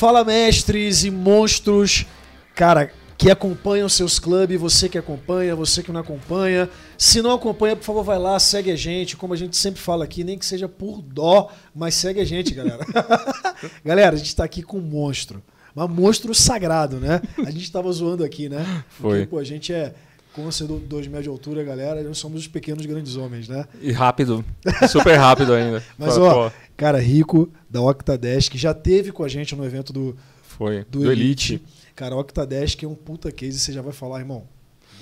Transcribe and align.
Fala 0.00 0.24
mestres 0.24 1.04
e 1.04 1.10
monstros, 1.10 2.06
cara, 2.54 2.90
que 3.18 3.30
acompanham 3.30 3.86
seus 3.86 4.18
clubes, 4.18 4.58
você 4.58 4.88
que 4.88 4.96
acompanha, 4.96 5.54
você 5.54 5.82
que 5.82 5.92
não 5.92 6.00
acompanha. 6.00 6.70
Se 6.96 7.20
não 7.20 7.32
acompanha, 7.32 7.76
por 7.76 7.84
favor, 7.84 8.02
vai 8.02 8.18
lá, 8.18 8.38
segue 8.38 8.70
a 8.70 8.76
gente, 8.76 9.14
como 9.14 9.34
a 9.34 9.36
gente 9.36 9.58
sempre 9.58 9.78
fala 9.78 10.02
aqui, 10.04 10.24
nem 10.24 10.38
que 10.38 10.46
seja 10.46 10.66
por 10.66 11.02
dó, 11.02 11.52
mas 11.74 11.96
segue 11.96 12.18
a 12.18 12.24
gente, 12.24 12.54
galera. 12.54 12.78
galera, 13.84 14.16
a 14.16 14.18
gente 14.18 14.34
tá 14.34 14.42
aqui 14.42 14.62
com 14.62 14.78
um 14.78 14.80
monstro. 14.80 15.42
Um 15.76 15.86
monstro 15.86 16.34
sagrado, 16.34 16.96
né? 16.96 17.20
A 17.44 17.50
gente 17.50 17.70
tava 17.70 17.92
zoando 17.92 18.24
aqui, 18.24 18.48
né? 18.48 18.64
Foi. 18.88 19.18
Porque, 19.18 19.26
pô, 19.26 19.38
a 19.38 19.44
gente 19.44 19.70
é 19.70 19.92
com 20.34 20.50
ser 20.50 20.66
dois 20.66 21.06
metros 21.06 21.24
de 21.24 21.28
altura, 21.28 21.64
galera, 21.64 22.02
nós 22.02 22.18
somos 22.18 22.40
os 22.40 22.48
pequenos 22.48 22.86
grandes 22.86 23.16
homens, 23.16 23.48
né? 23.48 23.66
E 23.80 23.90
rápido. 23.92 24.44
Super 24.88 25.16
rápido 25.16 25.52
ainda. 25.52 25.82
Mas, 25.98 26.16
ó, 26.16 26.52
cara, 26.76 26.98
Rico, 27.00 27.50
da 27.68 27.80
Octadesk, 27.80 28.54
já 28.56 28.72
teve 28.72 29.12
com 29.12 29.24
a 29.24 29.28
gente 29.28 29.54
no 29.56 29.64
evento 29.64 29.92
do, 29.92 30.16
Foi. 30.42 30.84
do, 30.90 31.00
Do 31.00 31.12
Elite. 31.12 31.54
Elite. 31.54 31.64
Cara, 31.94 32.16
Octadesk 32.16 32.82
é 32.82 32.88
um 32.88 32.94
puta 32.94 33.30
case, 33.32 33.58
você 33.58 33.72
já 33.72 33.82
vai 33.82 33.92
falar, 33.92 34.20
irmão. 34.20 34.44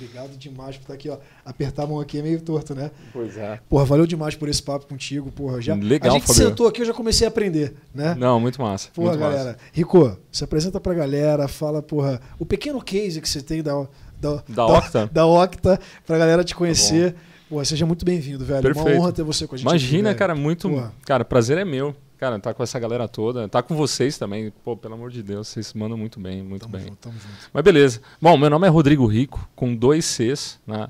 Obrigado 0.00 0.36
demais 0.36 0.77
por 0.77 0.83
estar 0.83 0.95
aqui, 0.95 1.09
ó. 1.09 1.19
Apertar 1.45 1.83
a 1.83 1.86
mão 1.88 1.98
aqui 1.98 2.19
é 2.19 2.22
meio 2.22 2.41
torto, 2.41 2.72
né? 2.72 2.92
Pois 3.12 3.36
é. 3.36 3.58
Porra, 3.69 3.84
valeu 3.84 4.06
demais 4.06 4.36
por 4.36 4.48
esse 4.48 4.62
papo 4.62 4.86
contigo, 4.86 5.28
porra. 5.33 5.60
Já, 5.60 5.74
Legal, 5.74 6.12
a 6.12 6.14
gente 6.19 6.27
Fabio. 6.28 6.47
sentou 6.47 6.69
aqui, 6.69 6.83
eu 6.83 6.86
já 6.86 6.95
comecei 6.95 7.27
a 7.27 7.30
aprender, 7.30 7.74
né? 7.92 8.14
Não, 8.16 8.38
muito 8.38 8.62
massa. 8.62 8.91
Porra, 8.95 9.08
muito 9.08 9.20
galera. 9.20 9.58
Rico, 9.72 10.16
se 10.30 10.45
apresenta 10.45 10.78
pra 10.78 10.95
galera, 10.95 11.48
fala, 11.48 11.83
porra, 11.83 12.20
o 12.38 12.47
pequeno 12.47 12.80
case 12.80 13.20
que 13.20 13.28
você 13.28 13.42
tem 13.42 13.60
da, 13.60 13.88
da, 14.20 14.42
Da 14.48 14.66
Octa? 14.66 15.06
Da 15.12 15.27
Octa, 15.27 15.80
pra 16.06 16.19
galera 16.19 16.44
te 16.44 16.55
conhecer. 16.55 17.14
Porra, 17.48 17.64
seja 17.64 17.86
muito 17.86 18.05
bem-vindo, 18.05 18.44
velho. 18.44 18.58
Uma 18.66 18.75
Perfeito. 18.75 19.00
honra 19.00 19.12
ter 19.12 19.22
você 19.22 19.47
com 19.47 19.55
a 19.55 19.58
gente. 19.58 19.66
Imagina, 19.66 20.10
aqui, 20.10 20.19
cara, 20.19 20.34
muito. 20.34 20.69
Porra. 20.69 20.92
Cara, 21.06 21.25
prazer 21.25 21.56
é 21.58 21.64
meu. 21.64 21.97
Cara, 22.19 22.38
tá 22.41 22.52
com 22.52 22.62
essa 22.62 22.78
galera 22.78 23.06
toda. 23.06 23.48
Tá 23.48 23.62
com 23.62 23.75
vocês 23.77 24.19
também. 24.19 24.52
Pô, 24.64 24.77
pelo 24.77 24.94
amor 24.94 25.10
de 25.10 25.22
Deus, 25.22 25.48
vocês 25.48 25.72
mandam 25.72 25.97
muito 25.97 26.19
bem, 26.19 26.42
muito 26.42 26.62
Tamo 26.62 26.72
bem. 26.72 26.83
junto, 26.88 26.97
tamo 26.98 27.14
junto. 27.14 27.50
Mas 27.52 27.62
beleza. 27.62 28.00
Bom, 28.20 28.36
meu 28.36 28.50
nome 28.50 28.66
é 28.66 28.70
Rodrigo 28.70 29.06
Rico, 29.06 29.48
com 29.55 29.75
dois 29.75 30.05
Cs, 30.05 30.58
né? 30.66 30.88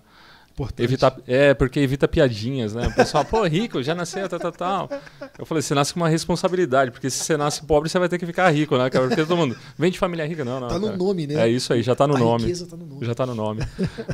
Importante. 0.58 0.82
Evita, 0.82 1.16
é, 1.24 1.54
porque 1.54 1.78
evita 1.78 2.08
piadinhas, 2.08 2.74
né? 2.74 2.88
O 2.88 2.94
pessoal, 2.94 3.24
pô, 3.24 3.44
rico, 3.44 3.80
já 3.80 3.94
nasceu, 3.94 4.28
tal, 4.28 4.40
tal, 4.40 4.52
tal. 4.52 4.90
Eu 5.38 5.46
falei, 5.46 5.62
você 5.62 5.72
nasce 5.72 5.94
com 5.94 6.00
uma 6.00 6.08
responsabilidade, 6.08 6.90
porque 6.90 7.08
se 7.08 7.22
você 7.22 7.36
nasce 7.36 7.64
pobre, 7.64 7.88
você 7.88 7.96
vai 7.96 8.08
ter 8.08 8.18
que 8.18 8.26
ficar 8.26 8.50
rico, 8.50 8.76
né, 8.76 8.90
cara? 8.90 9.06
Porque 9.06 9.24
todo 9.24 9.36
mundo 9.36 9.56
vem 9.78 9.90
de 9.92 9.98
família 9.98 10.26
rica, 10.26 10.44
não, 10.44 10.58
não. 10.58 10.66
Tá 10.66 10.78
no 10.78 10.86
cara. 10.86 10.96
nome, 10.96 11.28
né? 11.28 11.34
É 11.34 11.48
isso 11.48 11.72
aí, 11.72 11.80
já 11.80 11.94
tá 11.94 12.08
no 12.08 12.16
a 12.16 12.18
nome. 12.18 12.42
riqueza 12.42 12.66
tá 12.66 12.76
no 12.76 12.86
nome. 12.86 13.06
Já 13.06 13.14
tá 13.14 13.24
no 13.24 13.34
nome. 13.36 13.60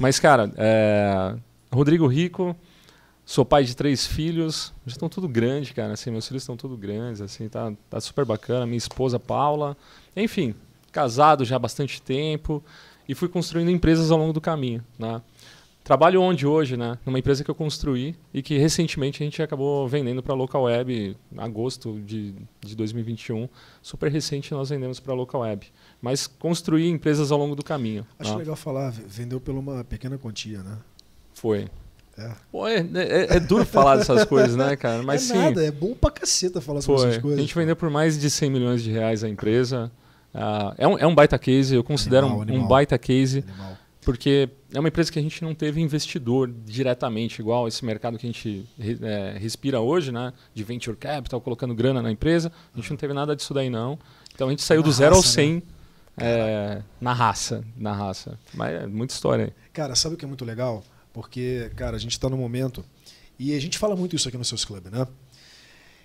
Mas, 0.01 0.21
cara, 0.21 0.53
é, 0.57 1.35
Rodrigo 1.73 2.07
Rico, 2.07 2.55
sou 3.25 3.45
pai 3.45 3.65
de 3.65 3.75
três 3.75 4.07
filhos, 4.07 4.73
já 4.87 4.93
estão 4.93 5.09
tudo 5.09 5.27
grandes, 5.27 5.73
cara. 5.73 5.95
Assim, 5.95 6.11
meus 6.11 6.29
filhos 6.29 6.43
estão 6.43 6.59
tudo 6.59 6.77
grandes, 6.77 7.23
assim, 7.23 7.49
tá, 7.49 7.73
tá 7.89 8.01
super 8.01 8.27
bacana. 8.27 8.67
Minha 8.67 8.77
esposa 8.77 9.19
Paula, 9.19 9.77
enfim, 10.15 10.55
casado 10.93 11.45
já 11.45 11.57
há 11.57 11.59
bastante 11.59 12.03
tempo 12.03 12.63
e 13.09 13.15
fui 13.15 13.29
construindo 13.29 13.71
empresas 13.71 14.11
ao 14.11 14.19
longo 14.19 14.33
do 14.33 14.41
caminho, 14.41 14.83
né? 14.99 15.21
Trabalho 15.85 16.23
onde 16.23 16.47
hoje, 16.47 16.79
né? 16.79 16.99
Numa 17.05 17.19
empresa 17.19 17.45
que 17.45 17.51
eu 17.51 17.55
construí 17.55 18.17
e 18.33 18.41
que 18.41 18.57
recentemente 18.57 19.23
a 19.23 19.27
gente 19.27 19.43
acabou 19.43 19.87
vendendo 19.87 20.23
para 20.23 20.33
a 20.33 20.37
Local 20.37 20.63
Web, 20.63 21.15
em 21.31 21.39
agosto 21.39 22.01
de, 22.01 22.35
de 22.65 22.75
2021. 22.75 23.47
Super 23.83 24.11
recente 24.11 24.51
nós 24.53 24.71
vendemos 24.71 24.99
para 24.99 25.13
a 25.13 25.17
Local 25.17 25.43
Web. 25.43 25.67
Mas 26.01 26.27
construí 26.27 26.89
empresas 26.89 27.31
ao 27.31 27.39
longo 27.39 27.55
do 27.55 27.63
caminho. 27.63 28.07
Acho 28.19 28.33
né? 28.33 28.39
legal 28.39 28.57
falar, 28.57 28.93
vendeu 28.93 29.39
por 29.39 29.55
uma 29.55 29.85
pequena 29.85 30.17
quantia, 30.17 30.63
né? 30.63 30.79
Foi. 31.35 31.69
É. 32.17 32.31
Pô, 32.51 32.67
é, 32.67 32.79
é- 32.79 33.37
é 33.37 33.41
duro 33.41 33.67
falar 33.67 33.97
dessas 33.97 34.25
coisas, 34.27 34.57
né, 34.57 34.77
cara? 34.77 35.03
Mas 35.03 35.31
é 35.31 35.35
sim, 35.35 35.39
nada, 35.39 35.63
é 35.63 35.71
bom 35.71 35.95
pra 35.95 36.11
caceta 36.11 36.63
falar 36.63 36.81
sobre 36.81 37.03
essas 37.11 37.19
coisas. 37.21 37.39
A 37.39 37.43
gente 37.43 37.55
vendeu 37.55 37.77
por 37.77 37.91
mais 37.91 38.19
de 38.19 38.31
100 38.31 38.51
milhões 38.51 38.83
de 38.83 38.91
reais 38.91 39.23
a 39.23 39.29
empresa. 39.29 39.93
Ah, 40.33 40.75
é, 40.79 40.89
um, 40.89 40.99
é 40.99 41.07
um 41.07 41.15
baita 41.15 41.39
case, 41.39 41.75
eu 41.75 41.85
considero 41.85 42.27
Animal, 42.27 42.39
um, 42.39 42.43
animal. 42.43 42.65
um 42.65 42.69
baita 42.69 42.99
case, 42.99 43.45
Animal. 43.47 43.74
Porque 44.05 44.51
é 44.73 44.79
uma 44.79 44.89
empresa 44.89 45.11
que 45.11 45.19
a 45.19 45.23
gente 45.23 45.43
não 45.43 45.55
teve 45.55 45.81
investidor 45.81 46.53
diretamente, 46.65 47.41
igual 47.41 47.67
esse 47.67 47.85
mercado 47.85 48.19
que 48.19 48.27
a 48.27 48.31
gente 48.31 48.69
é, 48.79 49.37
respira 49.39 49.81
hoje, 49.81 50.13
né? 50.13 50.33
De 50.53 50.63
venture 50.63 50.97
capital, 50.97 51.41
colocando 51.41 51.75
grana 51.75 52.03
na 52.03 52.11
empresa. 52.11 52.53
A 52.73 52.77
gente 52.77 52.91
não 52.91 52.97
teve 52.97 53.15
nada 53.15 53.35
disso 53.35 53.55
daí, 53.55 53.71
não. 53.71 53.99
Então 54.35 54.49
a 54.49 54.51
gente 54.51 54.63
saiu 54.63 54.83
Na 54.83 54.87
do 54.87 54.93
zero 54.93 55.15
ao 55.15 55.21
raça, 55.21 55.41
né? 55.41 55.61
100 55.61 55.63
é, 56.17 56.83
na 57.01 57.13
raça. 57.13 57.65
Na 57.77 57.93
raça. 57.93 58.39
Mas 58.53 58.83
é 58.83 58.87
muita 58.87 59.15
história 59.15 59.47
aí. 59.47 59.53
Cara, 59.73 59.95
sabe 59.95 60.15
o 60.15 60.19
que 60.19 60.25
é 60.25 60.29
muito 60.29 60.45
legal? 60.45 60.85
Porque, 61.13 61.71
cara, 61.77 61.97
a 61.97 61.99
gente 61.99 62.19
tá 62.19 62.29
num 62.29 62.37
momento. 62.37 62.85
E 63.39 63.55
a 63.55 63.61
gente 63.61 63.79
fala 63.79 63.97
muito 63.97 64.15
isso 64.15 64.29
aqui 64.29 64.37
nos 64.37 64.49
seus 64.49 64.65
clubes, 64.65 64.93
né? 64.93 65.07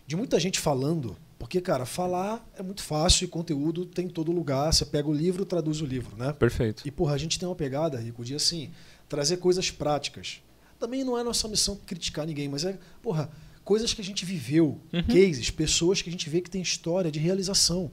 De 0.08 0.16
muita 0.16 0.40
gente 0.40 0.60
falando. 0.60 1.16
Porque, 1.40 1.62
cara, 1.62 1.86
falar 1.86 2.46
é 2.58 2.62
muito 2.62 2.84
fácil 2.84 3.24
e 3.26 3.28
conteúdo 3.28 3.86
tem 3.86 4.06
em 4.06 4.10
todo 4.10 4.32
lugar. 4.32 4.72
Você 4.74 4.86
pega 4.86 5.08
o 5.08 5.14
livro, 5.14 5.46
traduz 5.46 5.82
o 5.82 5.86
livro, 5.86 6.16
né? 6.18 6.34
Perfeito. 6.34 6.84
E, 6.86 6.92
porra, 6.92 7.14
a 7.14 7.18
gente 7.18 7.40
tem 7.40 7.48
uma 7.48 7.56
pegada, 7.56 7.98
Rico, 7.98 8.24
de 8.26 8.36
assim, 8.36 8.70
trazer 9.08 9.38
coisas 9.38 9.72
práticas. 9.72 10.42
Também 10.78 11.04
não 11.04 11.18
é 11.18 11.24
nossa 11.24 11.48
missão 11.48 11.78
criticar 11.86 12.28
ninguém, 12.28 12.48
mas 12.50 12.66
é, 12.66 12.78
porra, 13.02 13.30
coisas 13.64 13.94
que 13.94 14.02
a 14.02 14.04
gente 14.04 14.26
viveu, 14.26 14.80
Uhum. 14.92 15.04
cases, 15.04 15.50
pessoas 15.50 16.02
que 16.02 16.10
a 16.10 16.12
gente 16.12 16.30
vê 16.30 16.42
que 16.42 16.50
tem 16.50 16.62
história 16.62 17.10
de 17.10 17.20
realização. 17.20 17.90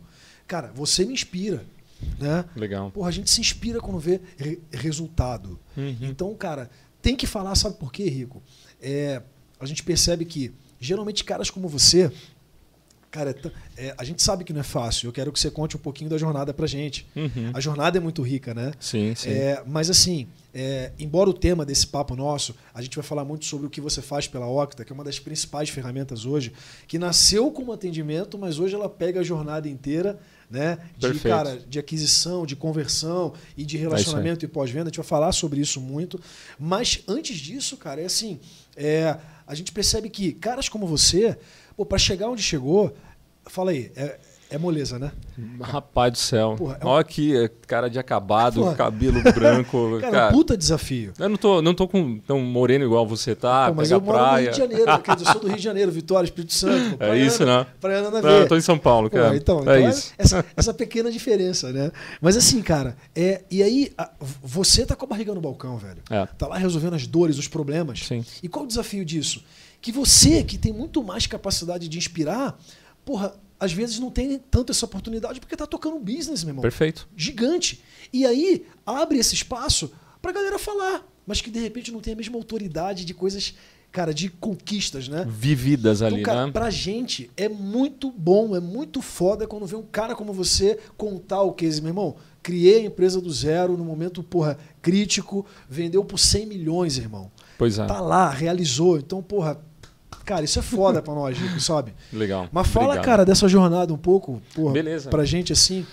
Cara, 0.46 0.72
você 0.74 1.04
me 1.04 1.12
inspira, 1.14 1.64
né? 2.18 2.44
Legal. 2.56 2.90
Porra, 2.90 3.08
a 3.08 3.12
gente 3.12 3.30
se 3.30 3.40
inspira 3.40 3.80
quando 3.80 3.98
vê 4.00 4.20
re- 4.36 4.58
resultado. 4.72 5.58
Uhum. 5.76 5.96
Então, 6.02 6.34
cara, 6.34 6.68
tem 7.00 7.14
que 7.14 7.26
falar, 7.28 7.54
sabe 7.54 7.76
por 7.76 7.92
quê, 7.92 8.08
Rico? 8.08 8.42
É, 8.82 9.22
a 9.60 9.66
gente 9.66 9.82
percebe 9.84 10.24
que, 10.24 10.52
geralmente, 10.80 11.22
caras 11.24 11.48
como 11.50 11.68
você, 11.68 12.10
cara, 13.10 13.30
é 13.30 13.32
t- 13.32 13.50
é, 13.76 13.94
a 13.96 14.04
gente 14.04 14.22
sabe 14.22 14.44
que 14.44 14.52
não 14.52 14.60
é 14.60 14.64
fácil. 14.64 15.08
Eu 15.08 15.12
quero 15.12 15.32
que 15.32 15.38
você 15.40 15.50
conte 15.50 15.76
um 15.76 15.78
pouquinho 15.80 16.10
da 16.10 16.18
jornada 16.18 16.52
pra 16.52 16.66
gente. 16.66 17.06
Uhum. 17.16 17.50
A 17.54 17.60
jornada 17.60 17.96
é 17.98 18.00
muito 18.00 18.22
rica, 18.22 18.52
né? 18.54 18.72
Sim, 18.78 19.14
sim. 19.14 19.30
É, 19.30 19.62
mas 19.66 19.88
assim, 19.90 20.26
é, 20.54 20.92
embora 20.98 21.28
o 21.30 21.34
tema 21.34 21.64
desse 21.64 21.86
papo 21.86 22.14
nosso, 22.16 22.54
a 22.74 22.80
gente 22.82 22.94
vai 22.96 23.04
falar 23.04 23.24
muito 23.24 23.44
sobre 23.44 23.66
o 23.66 23.70
que 23.70 23.80
você 23.80 24.00
faz 24.02 24.26
pela 24.26 24.46
Octa, 24.46 24.84
que 24.84 24.92
é 24.92 24.94
uma 24.94 25.04
das 25.04 25.18
principais 25.18 25.68
ferramentas 25.68 26.24
hoje, 26.24 26.52
que 26.86 26.98
nasceu 26.98 27.50
como 27.50 27.72
atendimento, 27.72 28.38
mas 28.38 28.58
hoje 28.58 28.74
ela 28.74 28.88
pega 28.88 29.20
a 29.20 29.22
jornada 29.22 29.68
inteira, 29.68 30.18
né? 30.50 30.78
De, 30.96 31.08
Perfeito. 31.08 31.34
cara, 31.34 31.58
de 31.58 31.78
aquisição, 31.78 32.46
de 32.46 32.56
conversão 32.56 33.34
e 33.56 33.64
de 33.64 33.76
relacionamento 33.76 34.44
e 34.44 34.48
pós-venda. 34.48 34.84
A 34.84 34.88
gente 34.88 34.96
vai 34.96 35.06
falar 35.06 35.32
sobre 35.32 35.60
isso 35.60 35.80
muito. 35.80 36.20
Mas 36.58 37.02
antes 37.08 37.36
disso, 37.38 37.76
cara, 37.76 38.00
é 38.00 38.06
assim, 38.06 38.40
é, 38.76 39.16
a 39.46 39.54
gente 39.54 39.72
percebe 39.72 40.08
que 40.08 40.32
caras 40.32 40.68
como 40.68 40.86
você, 40.86 41.36
para 41.88 41.98
chegar 41.98 42.28
onde 42.28 42.42
chegou, 42.42 42.94
fala 43.44 43.70
aí, 43.70 43.90
é, 43.96 44.18
é 44.50 44.56
moleza, 44.58 44.98
né? 44.98 45.10
Rapaz 45.60 46.12
do 46.12 46.18
céu. 46.18 46.54
Porra, 46.56 46.78
é 46.80 46.84
um- 46.84 46.88
Olha 46.88 47.00
aqui, 47.00 47.36
é 47.36 47.48
cara 47.66 47.88
de 47.88 47.98
acabado, 47.98 48.60
Porra. 48.60 48.74
cabelo 48.74 49.20
branco. 49.34 49.98
Cara, 50.00 50.12
cara, 50.12 50.32
puta 50.32 50.56
desafio. 50.56 51.12
eu 51.18 51.28
não 51.28 51.36
tô, 51.36 51.60
não 51.62 51.74
tô 51.74 51.88
com 51.88 52.18
tão 52.20 52.40
moreno 52.40 52.84
igual 52.84 53.06
você 53.06 53.34
tá, 53.34 53.68
Pô, 53.68 53.74
mas 53.74 53.88
pega 53.88 53.96
eu 54.00 54.04
moro 54.04 54.18
no 54.18 54.24
praia. 54.24 54.42
Rio 54.44 54.50
de 54.52 54.56
Janeiro, 54.58 54.98
quer 55.02 55.16
dizer, 55.16 55.28
eu 55.28 55.32
sou 55.32 55.40
do 55.40 55.48
Rio 55.48 55.56
de 55.56 55.62
Janeiro, 55.62 55.90
Vitória, 55.92 56.24
Espírito 56.26 56.54
Santo. 56.54 56.94
É 56.94 56.96
praia 56.96 57.24
isso, 57.24 57.44
né? 57.44 57.66
Praia 57.80 58.02
nada 58.02 58.18
a 58.18 58.22
Não, 58.22 58.30
eu 58.30 58.48
tô 58.48 58.56
em 58.56 58.60
São 58.60 58.78
Paulo, 58.78 59.10
cara. 59.10 59.36
então, 59.36 59.58
é 59.60 59.62
então 59.80 59.88
isso. 59.90 60.12
Essa, 60.16 60.44
essa 60.56 60.72
pequena 60.74 61.10
diferença, 61.10 61.72
né? 61.72 61.90
Mas 62.20 62.36
assim, 62.36 62.62
cara, 62.62 62.96
é, 63.14 63.42
e 63.50 63.62
aí 63.62 63.92
a- 63.98 64.10
você 64.42 64.86
tá 64.86 64.94
com 64.94 65.04
a 65.04 65.08
barriga 65.08 65.34
no 65.34 65.40
balcão, 65.40 65.76
velho. 65.76 66.02
É. 66.10 66.24
Tá 66.38 66.46
lá 66.46 66.56
resolvendo 66.56 66.94
as 66.94 67.06
dores, 67.06 67.36
os 67.38 67.48
problemas. 67.48 68.00
Sim. 68.06 68.24
E 68.42 68.48
qual 68.48 68.64
o 68.64 68.68
desafio 68.68 69.04
disso? 69.04 69.42
Que 69.80 69.92
você, 69.92 70.42
que 70.42 70.56
tem 70.56 70.72
muito 70.72 71.02
mais 71.02 71.26
capacidade 71.26 71.88
de 71.88 71.98
inspirar, 71.98 72.58
porra, 73.04 73.34
às 73.58 73.72
vezes 73.72 73.98
não 73.98 74.10
tem 74.10 74.38
tanto 74.50 74.72
essa 74.72 74.84
oportunidade 74.84 75.40
porque 75.40 75.56
tá 75.56 75.66
tocando 75.66 75.96
um 75.96 76.02
business, 76.02 76.44
meu 76.44 76.50
irmão 76.50 76.62
Perfeito. 76.62 77.08
gigante. 77.16 77.82
E 78.12 78.26
aí 78.26 78.66
abre 78.84 79.18
esse 79.18 79.34
espaço 79.34 79.92
pra 80.20 80.32
galera 80.32 80.58
falar, 80.58 81.06
mas 81.26 81.40
que 81.40 81.50
de 81.50 81.60
repente 81.60 81.90
não 81.90 82.00
tem 82.00 82.12
a 82.12 82.16
mesma 82.16 82.36
autoridade 82.36 83.04
de 83.04 83.14
coisas, 83.14 83.54
cara, 83.90 84.12
de 84.12 84.28
conquistas, 84.28 85.08
né? 85.08 85.26
Vividas 85.28 86.02
ali, 86.02 86.20
então, 86.20 86.34
cara, 86.34 86.46
né? 86.46 86.52
pra 86.52 86.70
gente 86.70 87.30
é 87.36 87.48
muito 87.48 88.10
bom, 88.10 88.54
é 88.54 88.60
muito 88.60 89.00
foda 89.00 89.46
quando 89.46 89.66
vê 89.66 89.76
um 89.76 89.82
cara 89.82 90.14
como 90.14 90.32
você 90.32 90.78
contar 90.96 91.42
o 91.42 91.52
case, 91.52 91.80
meu 91.80 91.90
irmão. 91.90 92.16
Criei 92.42 92.82
a 92.82 92.86
empresa 92.86 93.20
do 93.20 93.32
zero 93.32 93.76
no 93.76 93.84
momento, 93.84 94.22
porra, 94.22 94.56
crítico, 94.80 95.44
vendeu 95.68 96.04
por 96.04 96.18
100 96.18 96.46
milhões, 96.46 96.96
irmão. 96.96 97.30
Pois 97.58 97.78
é. 97.78 97.86
Tá 97.86 98.00
lá, 98.00 98.30
realizou. 98.30 98.98
Então, 98.98 99.20
porra, 99.20 99.60
cara, 100.26 100.44
isso 100.44 100.58
é 100.58 100.62
foda 100.62 101.00
pra 101.00 101.14
nós, 101.14 101.38
Rico, 101.38 101.60
sabe? 101.60 101.94
Legal. 102.12 102.48
Mas 102.52 102.66
fala, 102.66 102.86
Obrigado. 102.86 103.04
cara, 103.06 103.24
dessa 103.24 103.48
jornada 103.48 103.94
um 103.94 103.98
pouco, 103.98 104.42
porra, 104.54 104.72
Beleza. 104.72 105.08
pra 105.08 105.24
gente 105.24 105.52
assim. 105.52 105.86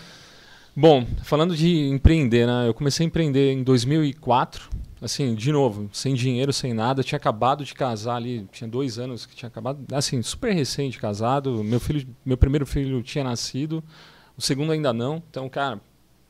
Bom, 0.75 1.05
falando 1.23 1.55
de 1.55 1.87
empreender, 1.87 2.47
né? 2.47 2.67
Eu 2.67 2.73
comecei 2.73 3.05
a 3.05 3.07
empreender 3.07 3.53
em 3.53 3.63
2004. 3.63 4.69
Assim, 4.99 5.35
de 5.35 5.51
novo, 5.51 5.89
sem 5.91 6.15
dinheiro, 6.15 6.53
sem 6.53 6.73
nada. 6.73 7.03
Tinha 7.03 7.17
acabado 7.17 7.65
de 7.65 7.73
casar 7.73 8.15
ali, 8.15 8.47
tinha 8.53 8.69
dois 8.69 8.97
anos 8.97 9.25
que 9.25 9.35
tinha 9.35 9.47
acabado. 9.47 9.79
Assim, 9.93 10.21
super 10.21 10.53
recente 10.53 10.97
casado. 10.97 11.61
Meu 11.61 11.79
filho, 11.79 12.07
meu 12.25 12.37
primeiro 12.37 12.65
filho 12.65 13.03
tinha 13.03 13.23
nascido, 13.23 13.83
o 14.37 14.41
segundo 14.41 14.71
ainda 14.71 14.93
não. 14.93 15.21
Então, 15.29 15.49
cara, 15.49 15.79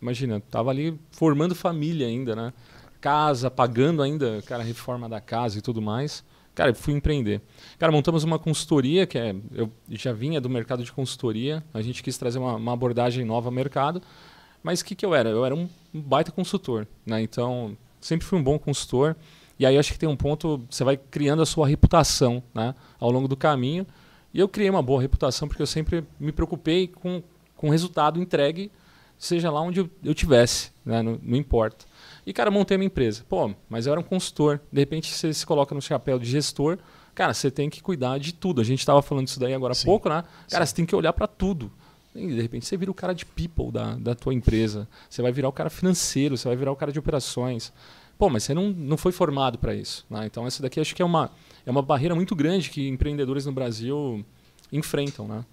imagina, 0.02 0.42
tava 0.50 0.72
ali 0.72 1.00
formando 1.12 1.54
família 1.54 2.08
ainda, 2.08 2.36
né? 2.36 2.52
Casa, 3.00 3.52
pagando 3.52 4.02
ainda, 4.02 4.42
cara, 4.42 4.64
a 4.64 4.66
reforma 4.66 5.08
da 5.08 5.22
casa 5.22 5.60
e 5.60 5.62
tudo 5.62 5.80
mais. 5.82 6.24
Cara, 6.56 6.70
eu 6.70 6.76
fui 6.76 6.94
empreender. 6.94 7.42
Cara, 7.80 7.92
montamos 7.92 8.24
uma 8.24 8.38
consultoria, 8.38 9.08
que 9.08 9.18
é. 9.18 9.36
Eu 9.54 9.72
já 9.90 10.14
vinha 10.14 10.40
do 10.40 10.50
mercado 10.50 10.84
de 10.84 10.92
consultoria, 10.92 11.64
a 11.74 11.82
gente 11.82 12.04
quis 12.04 12.18
trazer 12.18 12.38
uma, 12.38 12.56
uma 12.56 12.74
abordagem 12.74 13.26
nova 13.26 13.48
ao 13.48 13.52
mercado. 13.52 14.02
Mas 14.62 14.80
o 14.80 14.86
que, 14.86 14.96
que 14.96 15.06
eu 15.06 15.14
era? 15.14 15.30
Eu 15.30 15.46
era 15.46 15.54
um 15.54 15.68
baita 15.94 16.32
consultor. 16.32 16.88
Né? 17.06 17.22
Então, 17.22 17.76
sempre 18.00 18.26
fui 18.26 18.40
um 18.40 18.44
bom 18.44 18.58
consultor. 18.58 19.16
E 19.60 19.66
aí 19.66 19.78
acho 19.78 19.92
que 19.92 20.00
tem 20.00 20.08
um 20.08 20.16
ponto, 20.16 20.64
você 20.70 20.84
vai 20.84 20.96
criando 20.96 21.42
a 21.42 21.46
sua 21.46 21.68
reputação 21.68 22.42
né? 22.54 22.74
ao 23.00 23.12
longo 23.12 23.28
do 23.28 23.36
caminho. 23.36 23.86
E 24.34 24.40
eu 24.40 24.48
criei 24.48 24.70
uma 24.70 24.82
boa 24.82 25.02
reputação 25.02 25.48
porque 25.48 25.62
eu 25.62 25.68
sempre 25.68 26.04
me 26.20 26.32
preocupei 26.32 26.88
com, 26.88 27.22
com 27.56 27.68
o 27.68 27.72
resultado 27.72 28.20
entregue, 28.20 28.72
seja 29.18 29.52
lá 29.52 29.62
onde 29.62 29.80
eu, 30.04 30.14
tivesse, 30.14 30.72
né? 30.86 31.02
não, 31.04 31.20
não 31.22 31.38
importa. 31.38 31.86
E, 32.26 32.34
cara, 32.34 32.50
montei 32.50 32.78
minha 32.78 32.88
empresa. 32.88 33.26
Pô, 33.28 33.54
mas 33.70 33.86
eu 33.86 33.92
era 33.92 34.00
um 34.00 34.04
consultor. 34.04 34.62
De 34.72 34.80
repente, 34.80 35.14
você 35.14 35.34
se 35.34 35.46
coloca 35.46 35.76
no 35.76 35.82
chapéu 35.82 36.18
de 36.18 36.26
gestor. 36.26 36.78
Cara, 37.14 37.34
você 37.34 37.52
tem 37.52 37.70
que 37.70 37.82
cuidar 37.82 38.18
de 38.18 38.34
tudo. 38.34 38.62
A 38.62 38.64
gente 38.64 38.80
estava 38.80 39.02
falando 39.02 39.26
disso 39.26 39.40
daí 39.40 39.54
agora 39.54 39.74
há 39.74 39.86
pouco, 39.86 40.10
né? 40.10 40.24
Cara, 40.50 40.66
Sim. 40.66 40.70
você 40.70 40.76
tem 40.76 40.86
que 40.86 40.96
olhar 40.96 41.14
para 41.14 41.28
tudo. 41.28 41.72
E 42.16 42.28
de 42.28 42.42
repente 42.42 42.66
você 42.66 42.78
vira 42.78 42.92
o 42.92 42.94
cara 42.94 43.14
de 43.14 43.26
people 43.26 43.72
da, 43.72 43.96
da 43.96 44.16
tua 44.16 44.34
empresa. 44.34 44.88
Você 45.10 45.22
vai 45.22 45.32
virar 45.32 45.50
o 45.50 45.52
cara 45.52 45.70
financeiro, 45.70 46.38
você 46.38 46.48
vai 46.48 46.56
virar 46.56 46.72
o 46.72 46.76
cara 46.76 46.92
de 46.92 47.00
operações. 47.00 47.74
Pô, 48.18 48.30
mas 48.30 48.44
você 48.44 48.54
não, 48.54 48.70
não 48.70 48.98
foi 48.98 49.12
formado 49.12 49.58
para 49.58 49.74
isso. 49.74 50.06
Né? 50.10 50.26
Então, 50.26 50.46
essa 50.46 50.62
daqui 50.62 50.80
acho 50.80 50.96
que 50.96 51.02
é 51.02 51.06
uma, 51.06 51.32
é 51.66 51.72
uma 51.72 51.82
barreira 51.82 52.16
muito 52.16 52.36
grande 52.36 52.70
que 52.70 52.88
empreendedores 52.88 53.46
no 53.46 53.52
Brasil 53.52 54.24
enfrentam. 54.72 55.28
Né? 55.28 55.44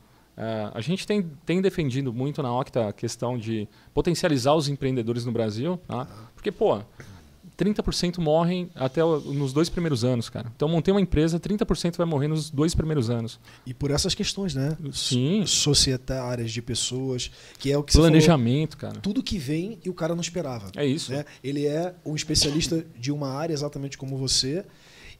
Uh, 0.40 0.72
a 0.72 0.80
gente 0.80 1.06
tem, 1.06 1.22
tem 1.44 1.60
defendido 1.60 2.14
muito 2.14 2.42
na 2.42 2.50
Octa 2.58 2.88
a 2.88 2.92
questão 2.94 3.36
de 3.36 3.68
potencializar 3.92 4.54
os 4.54 4.68
empreendedores 4.68 5.26
no 5.26 5.32
Brasil, 5.32 5.78
tá? 5.86 6.06
porque, 6.34 6.50
pô, 6.50 6.80
30% 7.58 8.18
morrem 8.20 8.70
até 8.74 9.04
o, 9.04 9.20
nos 9.20 9.52
dois 9.52 9.68
primeiros 9.68 10.02
anos, 10.02 10.30
cara. 10.30 10.50
Então, 10.56 10.66
montei 10.66 10.94
uma 10.94 11.00
empresa, 11.00 11.38
30% 11.38 11.98
vai 11.98 12.06
morrer 12.06 12.26
nos 12.26 12.48
dois 12.48 12.74
primeiros 12.74 13.10
anos. 13.10 13.38
E 13.66 13.74
por 13.74 13.90
essas 13.90 14.14
questões, 14.14 14.54
né? 14.54 14.78
Sim. 14.90 15.44
Societárias, 15.44 16.50
de 16.50 16.62
pessoas, 16.62 17.30
que 17.58 17.70
é 17.70 17.76
o 17.76 17.82
que 17.82 17.92
Planejamento, 17.92 18.78
falou, 18.78 18.94
cara. 18.94 19.02
Tudo 19.02 19.22
que 19.22 19.36
vem 19.36 19.78
e 19.84 19.90
o 19.90 19.94
cara 19.94 20.14
não 20.14 20.22
esperava. 20.22 20.70
É 20.74 20.86
isso. 20.86 21.12
Né? 21.12 21.26
Ele 21.44 21.66
é 21.66 21.94
um 22.02 22.16
especialista 22.16 22.82
de 22.98 23.12
uma 23.12 23.28
área 23.28 23.52
exatamente 23.52 23.98
como 23.98 24.16
você 24.16 24.64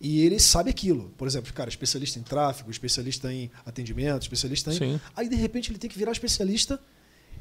e 0.00 0.24
ele 0.24 0.40
sabe 0.40 0.70
aquilo. 0.70 1.12
Por 1.18 1.28
exemplo, 1.28 1.52
cara, 1.52 1.68
especialista 1.68 2.18
em 2.18 2.22
tráfego, 2.22 2.70
especialista 2.70 3.32
em 3.32 3.50
atendimento, 3.66 4.22
especialista 4.22 4.72
em. 4.72 4.76
Sim. 4.76 5.00
Aí, 5.14 5.28
de 5.28 5.36
repente, 5.36 5.70
ele 5.70 5.78
tem 5.78 5.90
que 5.90 5.98
virar 5.98 6.12
especialista 6.12 6.80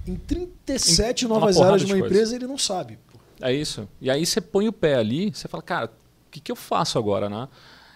em 0.05 0.15
37 0.15 1.25
em 1.25 1.27
novas 1.27 1.57
áreas 1.59 1.81
de 1.81 1.87
uma 1.87 1.95
de 1.95 2.05
empresa 2.05 2.33
e 2.33 2.35
ele 2.35 2.47
não 2.47 2.57
sabe. 2.57 2.99
É 3.41 3.53
isso. 3.53 3.87
E 4.01 4.09
aí 4.09 4.25
você 4.25 4.41
põe 4.41 4.67
o 4.67 4.73
pé 4.73 4.95
ali, 4.95 5.31
você 5.33 5.47
fala, 5.47 5.63
cara, 5.63 5.85
o 5.85 6.31
que, 6.31 6.41
que 6.41 6.51
eu 6.51 6.55
faço 6.55 6.97
agora, 6.97 7.29
né? 7.29 7.47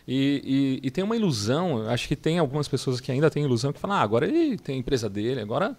E, 0.08 0.80
e, 0.82 0.88
e, 0.88 0.92
tem 0.92 1.04
uma 1.04 1.16
ilusão, 1.16 1.88
acho 1.88 2.08
que 2.10 2.16
tem 2.16 2.38
algumas 2.38 2.68
pessoas 2.68 3.00
que 3.00 3.10
ainda 3.10 3.30
têm 3.30 3.44
ilusão 3.44 3.72
que 3.72 3.80
falam, 3.80 3.98
ah, 3.98 4.02
agora 4.02 4.28
ele 4.28 4.58
tem 4.58 4.76
a 4.76 4.78
empresa 4.78 5.10
dele, 5.10 5.40
agora 5.40 5.78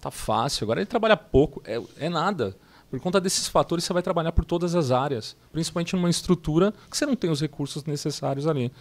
tá 0.00 0.10
fácil, 0.10 0.64
agora 0.64 0.80
ele 0.80 0.86
trabalha 0.86 1.16
pouco. 1.16 1.62
É, 1.64 1.80
é 1.98 2.08
nada. 2.08 2.56
Por 2.90 2.98
conta 2.98 3.20
desses 3.20 3.46
fatores, 3.46 3.84
você 3.84 3.92
vai 3.92 4.02
trabalhar 4.02 4.32
por 4.32 4.44
todas 4.44 4.74
as 4.74 4.90
áreas, 4.90 5.36
principalmente 5.52 5.94
numa 5.94 6.10
estrutura 6.10 6.74
que 6.90 6.96
você 6.96 7.06
não 7.06 7.14
tem 7.14 7.30
os 7.30 7.40
recursos 7.40 7.84
necessários 7.84 8.48
ali. 8.48 8.72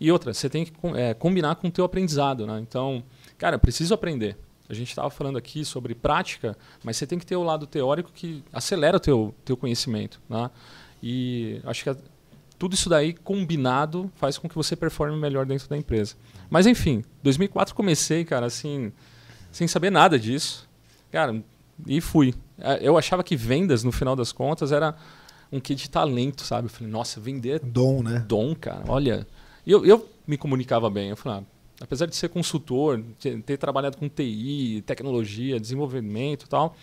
E 0.00 0.10
outra, 0.10 0.32
você 0.32 0.48
tem 0.48 0.64
que 0.64 0.72
é, 0.96 1.12
combinar 1.12 1.56
com 1.56 1.68
o 1.68 1.70
teu 1.70 1.84
aprendizado. 1.84 2.46
Né? 2.46 2.58
Então, 2.60 3.04
cara, 3.36 3.58
preciso 3.58 3.92
aprender. 3.92 4.38
A 4.70 4.74
gente 4.74 4.88
estava 4.88 5.10
falando 5.10 5.36
aqui 5.36 5.64
sobre 5.64 5.94
prática, 5.94 6.56
mas 6.82 6.96
você 6.96 7.06
tem 7.06 7.18
que 7.18 7.26
ter 7.26 7.36
o 7.36 7.42
lado 7.42 7.66
teórico 7.66 8.10
que 8.12 8.42
acelera 8.52 8.96
o 8.96 9.00
teu, 9.00 9.34
teu 9.44 9.56
conhecimento. 9.56 10.20
Né? 10.28 10.50
E 11.02 11.60
acho 11.64 11.84
que 11.84 11.90
a, 11.90 11.96
tudo 12.58 12.74
isso 12.74 12.88
daí 12.88 13.12
combinado 13.12 14.10
faz 14.16 14.38
com 14.38 14.48
que 14.48 14.54
você 14.54 14.74
performe 14.74 15.16
melhor 15.16 15.46
dentro 15.46 15.68
da 15.68 15.76
empresa. 15.76 16.16
Mas 16.50 16.66
enfim, 16.66 17.04
2004 17.22 17.74
comecei, 17.74 18.24
cara, 18.24 18.46
assim, 18.46 18.92
sem 19.52 19.68
saber 19.68 19.90
nada 19.90 20.18
disso. 20.18 20.68
Cara, 21.10 21.42
e 21.86 22.00
fui. 22.00 22.34
É, 22.60 22.78
eu 22.80 22.98
achava 22.98 23.22
que 23.22 23.36
vendas, 23.36 23.84
no 23.84 23.92
final 23.92 24.16
das 24.16 24.32
contas, 24.32 24.72
era 24.72 24.94
um 25.50 25.60
kit 25.60 25.82
de 25.82 25.90
talento, 25.90 26.42
sabe? 26.42 26.66
Eu 26.66 26.70
falei, 26.70 26.92
nossa, 26.92 27.20
vender. 27.20 27.60
Dom, 27.60 28.02
né? 28.02 28.24
Dom, 28.26 28.54
cara. 28.54 28.84
Olha. 28.88 29.26
E 29.66 29.72
eu, 29.72 29.84
eu 29.84 30.08
me 30.26 30.36
comunicava 30.36 30.90
bem. 30.90 31.10
Eu 31.10 31.16
falei, 31.16 31.40
ah, 31.40 31.44
apesar 31.80 32.06
de 32.06 32.16
ser 32.16 32.28
consultor, 32.28 33.02
ter, 33.18 33.40
ter 33.42 33.56
trabalhado 33.56 33.96
com 33.96 34.08
TI, 34.08 34.82
tecnologia, 34.86 35.60
desenvolvimento 35.60 36.44
e 36.44 36.48
tal, 36.48 36.76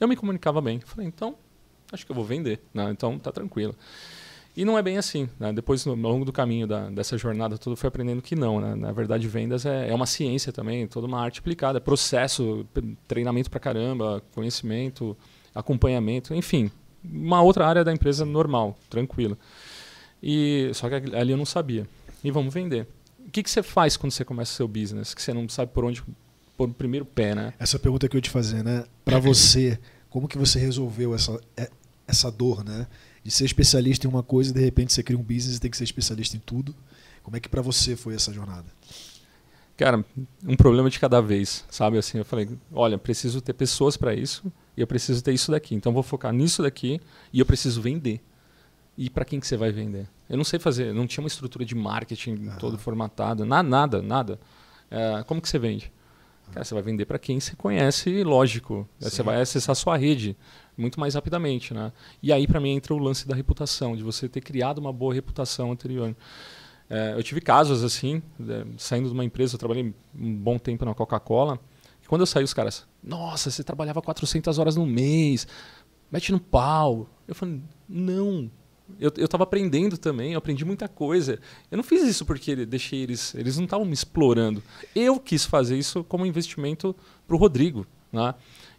eu 0.00 0.08
me 0.08 0.16
comunicava 0.16 0.60
bem. 0.60 0.78
Eu 0.82 0.88
falei, 0.88 1.06
então, 1.06 1.36
acho 1.92 2.04
que 2.04 2.12
eu 2.12 2.16
vou 2.16 2.24
vender. 2.24 2.60
Né? 2.74 2.90
Então, 2.90 3.18
tá 3.18 3.32
tranquilo. 3.32 3.74
E 4.56 4.64
não 4.64 4.78
é 4.78 4.82
bem 4.82 4.96
assim. 4.96 5.28
Né? 5.38 5.52
Depois, 5.52 5.86
ao 5.86 5.94
longo 5.94 6.24
do 6.24 6.32
caminho 6.32 6.66
da, 6.66 6.88
dessa 6.88 7.18
jornada 7.18 7.58
toda, 7.58 7.74
eu 7.74 7.76
fui 7.76 7.88
aprendendo 7.88 8.22
que 8.22 8.34
não. 8.34 8.58
Né? 8.58 8.74
Na 8.74 8.90
verdade, 8.90 9.28
vendas 9.28 9.66
é, 9.66 9.90
é, 9.90 9.94
uma 9.94 10.06
ciência 10.06 10.50
também, 10.50 10.86
toda 10.86 11.06
uma 11.06 11.20
arte 11.20 11.40
aplicada. 11.40 11.76
É 11.76 11.80
processo, 11.80 12.66
treinamento 13.06 13.50
pra 13.50 13.60
caramba, 13.60 14.22
conhecimento, 14.34 15.14
acompanhamento, 15.54 16.34
enfim. 16.34 16.70
Uma 17.04 17.42
outra 17.42 17.66
área 17.66 17.84
da 17.84 17.92
empresa 17.92 18.24
normal, 18.24 18.76
tranquila. 18.88 19.36
E, 20.22 20.70
só 20.72 20.88
que 20.88 21.14
ali 21.14 21.32
eu 21.32 21.36
não 21.36 21.44
sabia. 21.44 21.86
E 22.24 22.30
vamos 22.30 22.52
vender. 22.52 22.88
O 23.26 23.30
que, 23.30 23.42
que 23.42 23.50
você 23.50 23.62
faz 23.62 23.96
quando 23.96 24.12
você 24.12 24.24
começa 24.24 24.52
o 24.52 24.56
seu 24.56 24.66
business? 24.66 25.12
Que 25.12 25.20
você 25.20 25.34
não 25.34 25.46
sabe 25.50 25.70
por 25.72 25.84
onde 25.84 26.02
pôr 26.56 26.70
o 26.70 26.72
primeiro 26.74 27.04
pé, 27.04 27.34
né? 27.34 27.52
Essa 27.58 27.78
pergunta 27.78 28.08
que 28.08 28.16
eu 28.16 28.18
ia 28.18 28.22
te 28.22 28.30
fazer, 28.30 28.64
né? 28.64 28.84
Para 29.04 29.18
você, 29.20 29.78
como 30.08 30.26
que 30.26 30.38
você 30.38 30.58
resolveu 30.58 31.14
essa, 31.14 31.38
é, 31.56 31.68
essa 32.08 32.30
dor, 32.30 32.64
né? 32.64 32.86
De 33.26 33.32
ser 33.32 33.44
especialista 33.44 34.06
em 34.06 34.10
uma 34.10 34.22
coisa 34.22 34.52
e 34.52 34.54
de 34.54 34.60
repente 34.60 34.92
você 34.92 35.02
cria 35.02 35.18
um 35.18 35.22
business 35.22 35.56
e 35.56 35.60
tem 35.60 35.68
que 35.68 35.76
ser 35.76 35.82
especialista 35.82 36.36
em 36.36 36.40
tudo. 36.40 36.72
Como 37.24 37.36
é 37.36 37.40
que 37.40 37.48
para 37.48 37.60
você 37.60 37.96
foi 37.96 38.14
essa 38.14 38.32
jornada? 38.32 38.66
Cara, 39.76 40.04
um 40.46 40.54
problema 40.54 40.88
de 40.88 41.00
cada 41.00 41.20
vez, 41.20 41.64
sabe? 41.68 41.98
Assim, 41.98 42.18
eu 42.18 42.24
falei, 42.24 42.48
olha, 42.72 42.96
preciso 42.96 43.40
ter 43.40 43.52
pessoas 43.52 43.96
para 43.96 44.14
isso 44.14 44.44
e 44.76 44.80
eu 44.80 44.86
preciso 44.86 45.24
ter 45.24 45.34
isso 45.34 45.50
daqui. 45.50 45.74
Então 45.74 45.92
vou 45.92 46.04
focar 46.04 46.32
nisso 46.32 46.62
daqui 46.62 47.00
e 47.32 47.40
eu 47.40 47.44
preciso 47.44 47.82
vender. 47.82 48.20
E 48.96 49.10
para 49.10 49.24
quem 49.24 49.40
que 49.40 49.46
você 49.48 49.56
vai 49.56 49.72
vender? 49.72 50.08
Eu 50.30 50.36
não 50.36 50.44
sei 50.44 50.60
fazer, 50.60 50.94
não 50.94 51.04
tinha 51.04 51.22
uma 51.22 51.28
estrutura 51.28 51.64
de 51.64 51.74
marketing 51.74 52.36
uhum. 52.36 52.58
todo 52.60 52.78
formatado, 52.78 53.44
nada, 53.44 53.68
nada, 53.68 54.00
nada. 54.02 54.40
É, 54.88 55.24
como 55.24 55.42
que 55.42 55.48
você 55.48 55.58
vende? 55.58 55.92
Cara, 56.52 56.64
você 56.64 56.74
vai 56.74 56.82
vender 56.82 57.04
para 57.04 57.18
quem 57.18 57.38
você 57.38 57.54
conhece, 57.54 58.22
lógico. 58.22 58.88
Sim. 58.98 59.10
Você 59.10 59.22
vai 59.22 59.40
acessar 59.40 59.72
a 59.72 59.74
sua 59.74 59.96
rede 59.96 60.36
muito 60.76 61.00
mais 61.00 61.14
rapidamente, 61.14 61.74
né? 61.74 61.92
E 62.22 62.32
aí 62.32 62.46
para 62.46 62.60
mim 62.60 62.70
entra 62.70 62.94
o 62.94 62.98
lance 62.98 63.26
da 63.26 63.34
reputação, 63.34 63.96
de 63.96 64.02
você 64.02 64.28
ter 64.28 64.40
criado 64.40 64.78
uma 64.78 64.92
boa 64.92 65.12
reputação 65.12 65.72
anterior. 65.72 66.14
É, 66.88 67.14
eu 67.16 67.22
tive 67.22 67.40
casos 67.40 67.82
assim, 67.82 68.22
saindo 68.78 69.08
de 69.08 69.14
uma 69.14 69.24
empresa, 69.24 69.54
eu 69.54 69.58
trabalhei 69.58 69.92
um 70.14 70.36
bom 70.36 70.58
tempo 70.58 70.84
na 70.84 70.94
Coca-Cola, 70.94 71.58
e 72.02 72.06
quando 72.06 72.20
eu 72.20 72.26
saí 72.26 72.44
os 72.44 72.54
caras, 72.54 72.86
nossa, 73.02 73.50
você 73.50 73.64
trabalhava 73.64 74.00
400 74.00 74.58
horas 74.58 74.76
no 74.76 74.86
mês, 74.86 75.48
mete 76.10 76.30
no 76.30 76.38
pau. 76.38 77.08
Eu 77.26 77.34
falei, 77.34 77.60
não, 77.88 78.48
eu 78.98 79.10
estava 79.16 79.44
aprendendo 79.44 79.98
também, 79.98 80.32
eu 80.32 80.38
aprendi 80.38 80.64
muita 80.64 80.88
coisa. 80.88 81.38
Eu 81.70 81.76
não 81.76 81.84
fiz 81.84 82.02
isso 82.02 82.24
porque 82.24 82.64
deixei 82.64 83.00
eles, 83.00 83.34
eles 83.34 83.56
não 83.56 83.64
estavam 83.64 83.84
me 83.84 83.92
explorando. 83.94 84.62
Eu 84.94 85.18
quis 85.18 85.44
fazer 85.44 85.76
isso 85.76 86.04
como 86.04 86.24
investimento 86.24 86.94
para 87.26 87.36
o 87.36 87.38
Rodrigo, 87.38 87.86
né? 88.12 88.34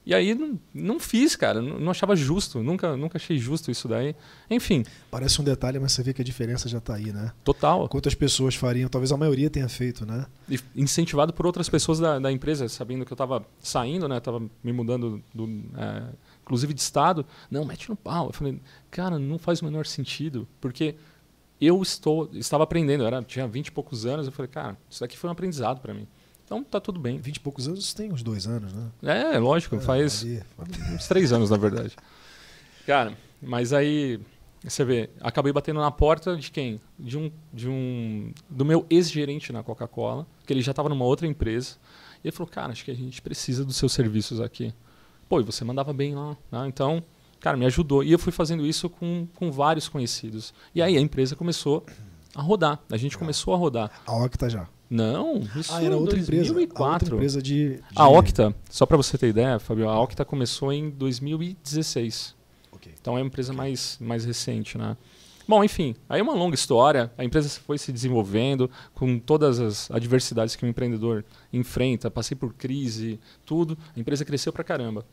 E 0.08 0.14
aí 0.14 0.34
não, 0.34 0.58
não 0.74 1.00
fiz, 1.02 1.36
cara. 1.36 1.62
Não, 1.62 1.78
não, 1.78 1.92
achava 1.92 2.16
justo. 2.16 2.64
Nunca, 2.64 2.96
nunca 2.96 3.18
achei 3.18 3.38
justo 3.38 3.70
isso 3.70 3.90
daí. 3.90 4.16
Enfim. 4.50 4.86
Parece 5.12 5.42
um 5.42 5.44
detalhe, 5.44 5.78
mas 5.80 5.92
você 5.92 6.02
vê 6.02 6.14
que 6.14 6.22
a 6.22 6.26
diferença 6.26 6.70
já 6.70 6.78
está 6.78 6.96
aí, 6.96 7.12
né? 7.12 7.34
Total. 7.44 7.90
Quantas 7.90 8.16
pessoas 8.16 8.56
fariam? 8.56 8.88
Talvez 8.88 9.12
a 9.12 9.18
maioria 9.18 9.50
tenha 9.50 9.68
feito, 9.68 10.06
né? 10.06 10.26
E 10.50 10.58
incentivado 10.78 11.34
por 11.34 11.46
outras 11.46 11.68
pessoas 11.68 12.00
da, 12.00 12.20
da 12.20 12.32
empresa, 12.32 12.70
sabendo 12.70 13.06
que 13.06 13.12
eu 13.12 13.16
estava 13.16 13.46
saindo, 13.60 14.08
né? 14.08 14.20
Estava 14.20 14.40
me 14.40 14.72
mudando, 14.72 15.22
do, 15.36 15.46
é, 15.78 16.04
inclusive 16.48 16.74
de 16.74 16.82
estado. 16.82 17.26
Não, 17.52 17.66
mete 17.66 17.90
no 17.90 17.96
pau. 17.96 18.28
Eu 18.28 18.34
falei, 18.34 18.60
cara, 18.90 19.20
não 19.20 19.38
faz 19.38 19.62
o 19.62 19.66
menor 19.66 19.86
sentido. 19.86 20.48
Porque 20.62 20.96
eu 21.60 21.82
estou, 21.82 22.30
estava 22.34 22.64
aprendendo. 22.64 23.04
Eu 23.04 23.08
era, 23.08 23.22
tinha 23.22 23.46
20 23.46 23.68
e 23.68 23.72
poucos 23.72 24.06
anos. 24.06 24.26
Eu 24.26 24.32
falei, 24.32 24.50
cara, 24.50 24.78
isso 24.90 25.02
daqui 25.02 25.18
foi 25.18 25.30
um 25.30 25.34
aprendizado 25.34 25.82
para 25.82 25.94
mim. 25.94 26.08
Então 26.46 26.64
tá 26.64 26.80
tudo 26.80 27.00
bem. 27.00 27.20
20 27.20 27.36
e 27.36 27.40
poucos 27.42 27.68
anos 27.68 27.94
tem 27.94 28.12
uns 28.12 28.24
dois 28.24 28.48
anos, 28.48 28.72
né? 28.74 28.90
É, 29.04 29.38
lógico, 29.38 29.76
é, 29.76 29.80
faz 29.80 30.24
ali. 30.24 30.42
uns 30.96 31.08
três 31.08 31.34
anos, 31.34 31.50
na 31.50 31.58
verdade. 31.58 31.94
Cara, 32.86 33.18
mas 33.42 33.74
aí 33.74 34.22
você 34.64 34.86
vê, 34.86 35.10
acabei 35.20 35.52
batendo 35.52 35.82
na 35.82 35.92
porta 35.92 36.38
de 36.38 36.50
quem? 36.50 36.80
De 36.98 37.18
um, 37.18 37.30
de 37.54 37.68
um 37.68 38.32
do 38.50 38.64
meu 38.64 38.86
ex-gerente 38.90 39.52
na 39.52 39.62
Coca-Cola, 39.62 40.26
que 40.46 40.54
ele 40.54 40.62
já 40.62 40.72
estava 40.72 40.88
numa 40.88 41.04
outra 41.04 41.28
empresa. 41.28 41.76
E 42.24 42.30
ele 42.30 42.32
falou, 42.32 42.50
cara, 42.50 42.72
acho 42.72 42.86
que 42.86 42.92
a 42.92 42.96
gente 42.96 43.22
precisa 43.22 43.66
dos 43.66 43.76
seus 43.76 43.92
serviços 43.92 44.40
aqui. 44.40 44.74
Pô, 45.28 45.40
e 45.40 45.44
você 45.44 45.64
mandava 45.64 45.94
bem 45.94 46.16
lá, 46.16 46.38
né? 46.52 46.66
Então, 46.68 47.04
cara, 47.40 47.58
me 47.58 47.66
ajudou. 47.66 48.04
E 48.04 48.12
eu 48.12 48.20
fui 48.20 48.32
fazendo 48.32 48.66
isso 48.66 48.90
com, 48.90 49.28
com 49.36 49.52
vários 49.52 49.88
conhecidos. 49.90 50.54
E 50.74 50.82
aí 50.82 50.98
a 50.98 51.02
empresa 51.02 51.36
começou 51.36 51.86
a 52.36 52.42
rodar. 52.42 52.80
A 52.92 52.98
gente 52.98 53.18
começou 53.18 53.54
a 53.54 53.58
rodar. 53.58 53.92
A 54.06 54.16
Octa 54.16 54.50
já. 54.50 54.68
Não, 54.90 55.42
isso 55.56 55.74
ah, 55.74 55.84
era 55.84 55.98
outra 55.98 56.16
2004. 56.16 56.22
empresa. 56.22 56.54
A 56.82 56.94
outra 56.94 57.16
empresa 57.16 57.42
de, 57.42 57.76
de... 57.76 57.84
A 57.94 58.08
Octa, 58.08 58.56
só 58.70 58.86
para 58.86 58.96
você 58.96 59.18
ter 59.18 59.28
ideia, 59.28 59.60
Fabio, 59.60 59.90
a 59.90 60.00
Octa 60.00 60.24
começou 60.24 60.72
em 60.72 60.90
2016. 60.90 62.36
Okay. 62.72 62.94
Então 63.00 63.18
é 63.18 63.22
uma 63.22 63.28
empresa 63.28 63.52
okay. 63.52 63.58
mais, 63.58 63.98
mais 64.00 64.24
recente, 64.24 64.78
né? 64.78 64.96
Bom, 65.48 65.64
enfim, 65.64 65.96
aí 66.10 66.20
é 66.20 66.24
uma 66.24 66.34
longa 66.34 66.56
história. 66.56 67.12
A 67.18 67.24
empresa 67.24 67.48
foi 67.66 67.78
se 67.78 67.92
desenvolvendo 67.92 68.70
com 68.94 69.18
todas 69.18 69.60
as 69.60 69.90
adversidades 69.90 70.56
que 70.56 70.66
um 70.66 70.70
empreendedor 70.70 71.24
enfrenta. 71.54 72.12
Passei 72.12 72.36
por 72.36 72.54
crise, 72.54 73.20
tudo. 73.46 73.78
A 73.96 74.00
empresa 74.00 74.26
cresceu 74.26 74.52
pra 74.52 74.64
caramba. 74.64 75.06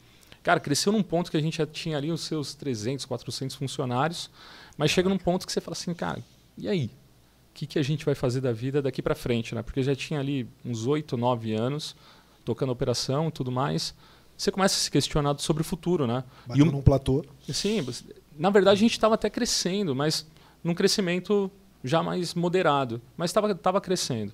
Cara, 0.43 0.59
cresceu 0.59 0.93
num 0.93 1.03
ponto 1.03 1.31
que 1.31 1.37
a 1.37 1.41
gente 1.41 1.59
já 1.59 1.67
tinha 1.67 1.97
ali 1.97 2.11
os 2.11 2.23
seus 2.23 2.53
300, 2.55 3.05
400 3.05 3.57
funcionários, 3.57 4.29
mas 4.77 4.91
chega 4.91 5.09
num 5.09 5.17
ponto 5.17 5.47
que 5.47 5.53
você 5.53 5.61
fala 5.61 5.73
assim, 5.73 5.95
cara, 5.95 6.23
e 6.59 6.69
aí? 6.69 6.87
O 6.87 7.55
que, 7.55 7.67
que 7.67 7.79
a 7.79 7.83
gente 7.83 8.05
vai 8.05 8.17
fazer 8.17 8.41
da 8.41 8.53
vida 8.53 8.83
daqui 8.83 9.01
para 9.01 9.15
frente, 9.15 9.55
né? 9.55 9.63
Porque 9.63 9.83
já 9.83 9.95
tinha 9.95 10.19
ali 10.19 10.47
uns 10.65 10.87
8, 10.87 11.17
9 11.17 11.55
anos 11.55 11.95
tocando 12.45 12.73
operação 12.73 13.29
e 13.29 13.31
tudo 13.31 13.51
mais. 13.51 13.95
Você 14.37 14.51
começa 14.51 14.75
a 14.75 14.79
se 14.79 14.91
questionar 14.91 15.39
sobre 15.39 15.63
o 15.63 15.65
futuro, 15.65 16.07
né? 16.07 16.25
Bateu 16.47 16.67
e 16.67 16.69
um, 16.69 16.73
num 16.73 16.83
platô. 16.83 17.25
Sim, 17.49 17.87
na 18.39 18.51
verdade 18.51 18.79
a 18.79 18.81
gente 18.81 18.93
estava 18.93 19.15
até 19.15 19.31
crescendo, 19.31 19.95
mas 19.95 20.27
num 20.63 20.75
crescimento 20.75 21.51
já 21.83 22.03
mais 22.03 22.35
moderado, 22.35 23.01
mas 23.17 23.31
estava 23.31 23.81
crescendo. 23.81 24.33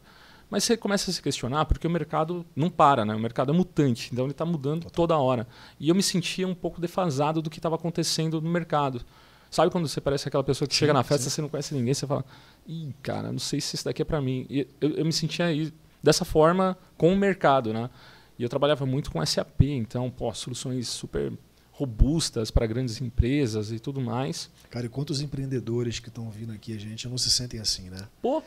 Mas 0.50 0.64
você 0.64 0.76
começa 0.76 1.10
a 1.10 1.14
se 1.14 1.22
questionar 1.22 1.64
porque 1.64 1.86
o 1.86 1.90
mercado 1.90 2.44
não 2.56 2.68
para, 2.68 3.04
né? 3.04 3.14
O 3.14 3.20
mercado 3.20 3.52
é 3.52 3.54
mutante, 3.54 4.10
então 4.12 4.24
ele 4.24 4.32
está 4.32 4.44
mudando 4.44 4.82
Total. 4.82 4.92
toda 4.94 5.18
hora. 5.18 5.46
E 5.78 5.88
eu 5.88 5.94
me 5.94 6.02
sentia 6.02 6.46
um 6.46 6.54
pouco 6.54 6.80
defasado 6.80 7.40
do 7.40 7.48
que 7.48 7.60
estava 7.60 7.76
acontecendo 7.76 8.40
no 8.40 8.50
mercado. 8.50 9.00
Sabe 9.48 9.70
quando 9.70 9.86
você 9.86 10.00
parece 10.00 10.26
aquela 10.26 10.42
pessoa 10.42 10.66
que 10.66 10.74
sim, 10.74 10.80
chega 10.80 10.92
na 10.92 11.04
festa, 11.04 11.24
sim. 11.24 11.30
você 11.30 11.42
não 11.42 11.48
conhece 11.48 11.74
ninguém, 11.74 11.94
você 11.94 12.06
fala, 12.06 12.24
ih, 12.66 12.92
cara, 13.02 13.30
não 13.30 13.38
sei 13.38 13.60
se 13.60 13.76
isso 13.76 13.84
daqui 13.84 14.02
é 14.02 14.04
para 14.04 14.20
mim. 14.20 14.46
E 14.50 14.66
eu, 14.80 14.90
eu 14.90 15.04
me 15.04 15.12
sentia 15.12 15.46
aí 15.46 15.72
dessa 16.02 16.24
forma 16.24 16.76
com 16.96 17.12
o 17.12 17.16
mercado, 17.16 17.72
né? 17.72 17.88
E 18.38 18.42
eu 18.42 18.48
trabalhava 18.48 18.86
muito 18.86 19.10
com 19.10 19.24
SAP, 19.24 19.62
então, 19.62 20.10
pô, 20.10 20.32
soluções 20.32 20.88
super 20.88 21.32
robustas 21.80 22.50
para 22.50 22.66
grandes 22.66 23.00
empresas 23.00 23.72
e 23.72 23.78
tudo 23.78 24.00
mais. 24.00 24.50
Cara, 24.68 24.84
e 24.84 24.88
quantos 24.88 25.22
empreendedores 25.22 25.98
que 25.98 26.08
estão 26.08 26.30
vindo 26.30 26.52
aqui 26.52 26.74
a 26.76 26.78
gente 26.78 27.08
não 27.08 27.16
se 27.16 27.30
sentem 27.30 27.58
assim, 27.58 27.88
né? 27.88 28.06
Pô, 28.20 28.42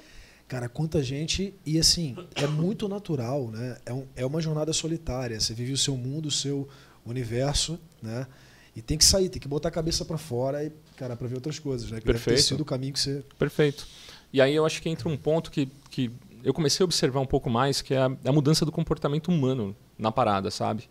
Cara, 0.45 0.69
quanta 0.69 1.01
gente. 1.01 1.51
E 1.65 1.79
assim, 1.79 2.15
é 2.35 2.45
muito 2.45 2.87
natural, 2.87 3.49
né? 3.49 3.77
É, 3.85 3.93
um, 3.93 4.05
é 4.15 4.25
uma 4.25 4.39
jornada 4.39 4.71
solitária. 4.71 5.39
Você 5.39 5.53
vive 5.53 5.71
o 5.71 5.77
seu 5.77 5.97
mundo, 5.97 6.27
o 6.27 6.31
seu 6.31 6.67
universo, 7.05 7.79
né? 8.01 8.27
E 8.75 8.81
tem 8.81 8.97
que 8.97 9.05
sair, 9.05 9.29
tem 9.29 9.41
que 9.41 9.47
botar 9.47 9.69
a 9.69 9.71
cabeça 9.71 10.03
para 10.05 10.17
fora 10.17 10.63
e, 10.63 10.71
cara, 10.95 11.15
para 11.15 11.27
ver 11.27 11.35
outras 11.35 11.57
coisas, 11.57 11.89
né? 11.89 11.99
Que 11.99 12.05
Perfeito. 12.05 12.35
deve 12.35 12.41
ter 12.41 12.47
sido 12.47 12.61
o 12.61 12.65
caminho 12.65 12.93
que 12.93 12.99
você. 12.99 13.23
Perfeito. 13.39 13.87
E 14.31 14.41
aí 14.41 14.53
eu 14.53 14.65
acho 14.65 14.79
que 14.81 14.89
entra 14.89 15.09
um 15.09 15.17
ponto 15.17 15.49
que, 15.49 15.67
que 15.89 16.11
eu 16.43 16.53
comecei 16.53 16.83
a 16.83 16.85
observar 16.85 17.21
um 17.21 17.25
pouco 17.25 17.49
mais, 17.49 17.81
que 17.81 17.93
é 17.93 17.99
a, 17.99 18.05
a 18.05 18.31
mudança 18.31 18.65
do 18.65 18.71
comportamento 18.71 19.29
humano 19.29 19.75
na 19.97 20.11
parada, 20.11 20.51
sabe? 20.51 20.89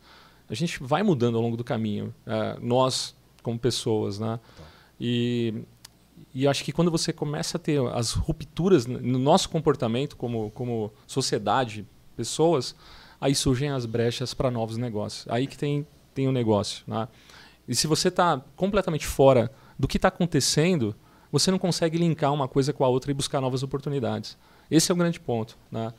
A 0.52 0.54
gente 0.54 0.82
vai 0.82 1.02
mudando 1.02 1.36
ao 1.36 1.42
longo 1.42 1.56
do 1.56 1.64
caminho, 1.64 2.14
é, 2.26 2.58
nós 2.60 3.16
como 3.42 3.58
pessoas, 3.58 4.18
né? 4.18 4.38
Tá. 4.56 4.64
E 5.00 5.64
e 6.34 6.46
acho 6.46 6.64
que 6.64 6.72
quando 6.72 6.90
você 6.90 7.12
começa 7.12 7.56
a 7.56 7.60
ter 7.60 7.80
as 7.92 8.12
rupturas 8.12 8.86
no 8.86 9.18
nosso 9.18 9.48
comportamento 9.48 10.16
como, 10.16 10.50
como 10.52 10.92
sociedade, 11.06 11.86
pessoas, 12.16 12.74
aí 13.20 13.34
surgem 13.34 13.70
as 13.70 13.84
brechas 13.84 14.32
para 14.32 14.50
novos 14.50 14.76
negócios. 14.76 15.26
Aí 15.28 15.46
que 15.46 15.58
tem, 15.58 15.86
tem 16.14 16.26
o 16.26 16.30
um 16.30 16.32
negócio. 16.32 16.84
Né? 16.86 17.06
E 17.68 17.74
se 17.74 17.86
você 17.86 18.08
está 18.08 18.42
completamente 18.56 19.06
fora 19.06 19.50
do 19.78 19.86
que 19.86 19.98
está 19.98 20.08
acontecendo, 20.08 20.94
você 21.30 21.50
não 21.50 21.58
consegue 21.58 21.98
linkar 21.98 22.32
uma 22.32 22.48
coisa 22.48 22.72
com 22.72 22.84
a 22.84 22.88
outra 22.88 23.10
e 23.10 23.14
buscar 23.14 23.40
novas 23.40 23.62
oportunidades. 23.62 24.36
Esse 24.70 24.90
é 24.90 24.94
o 24.94 24.96
grande 24.96 25.20
ponto. 25.20 25.58
Né? 25.70 25.92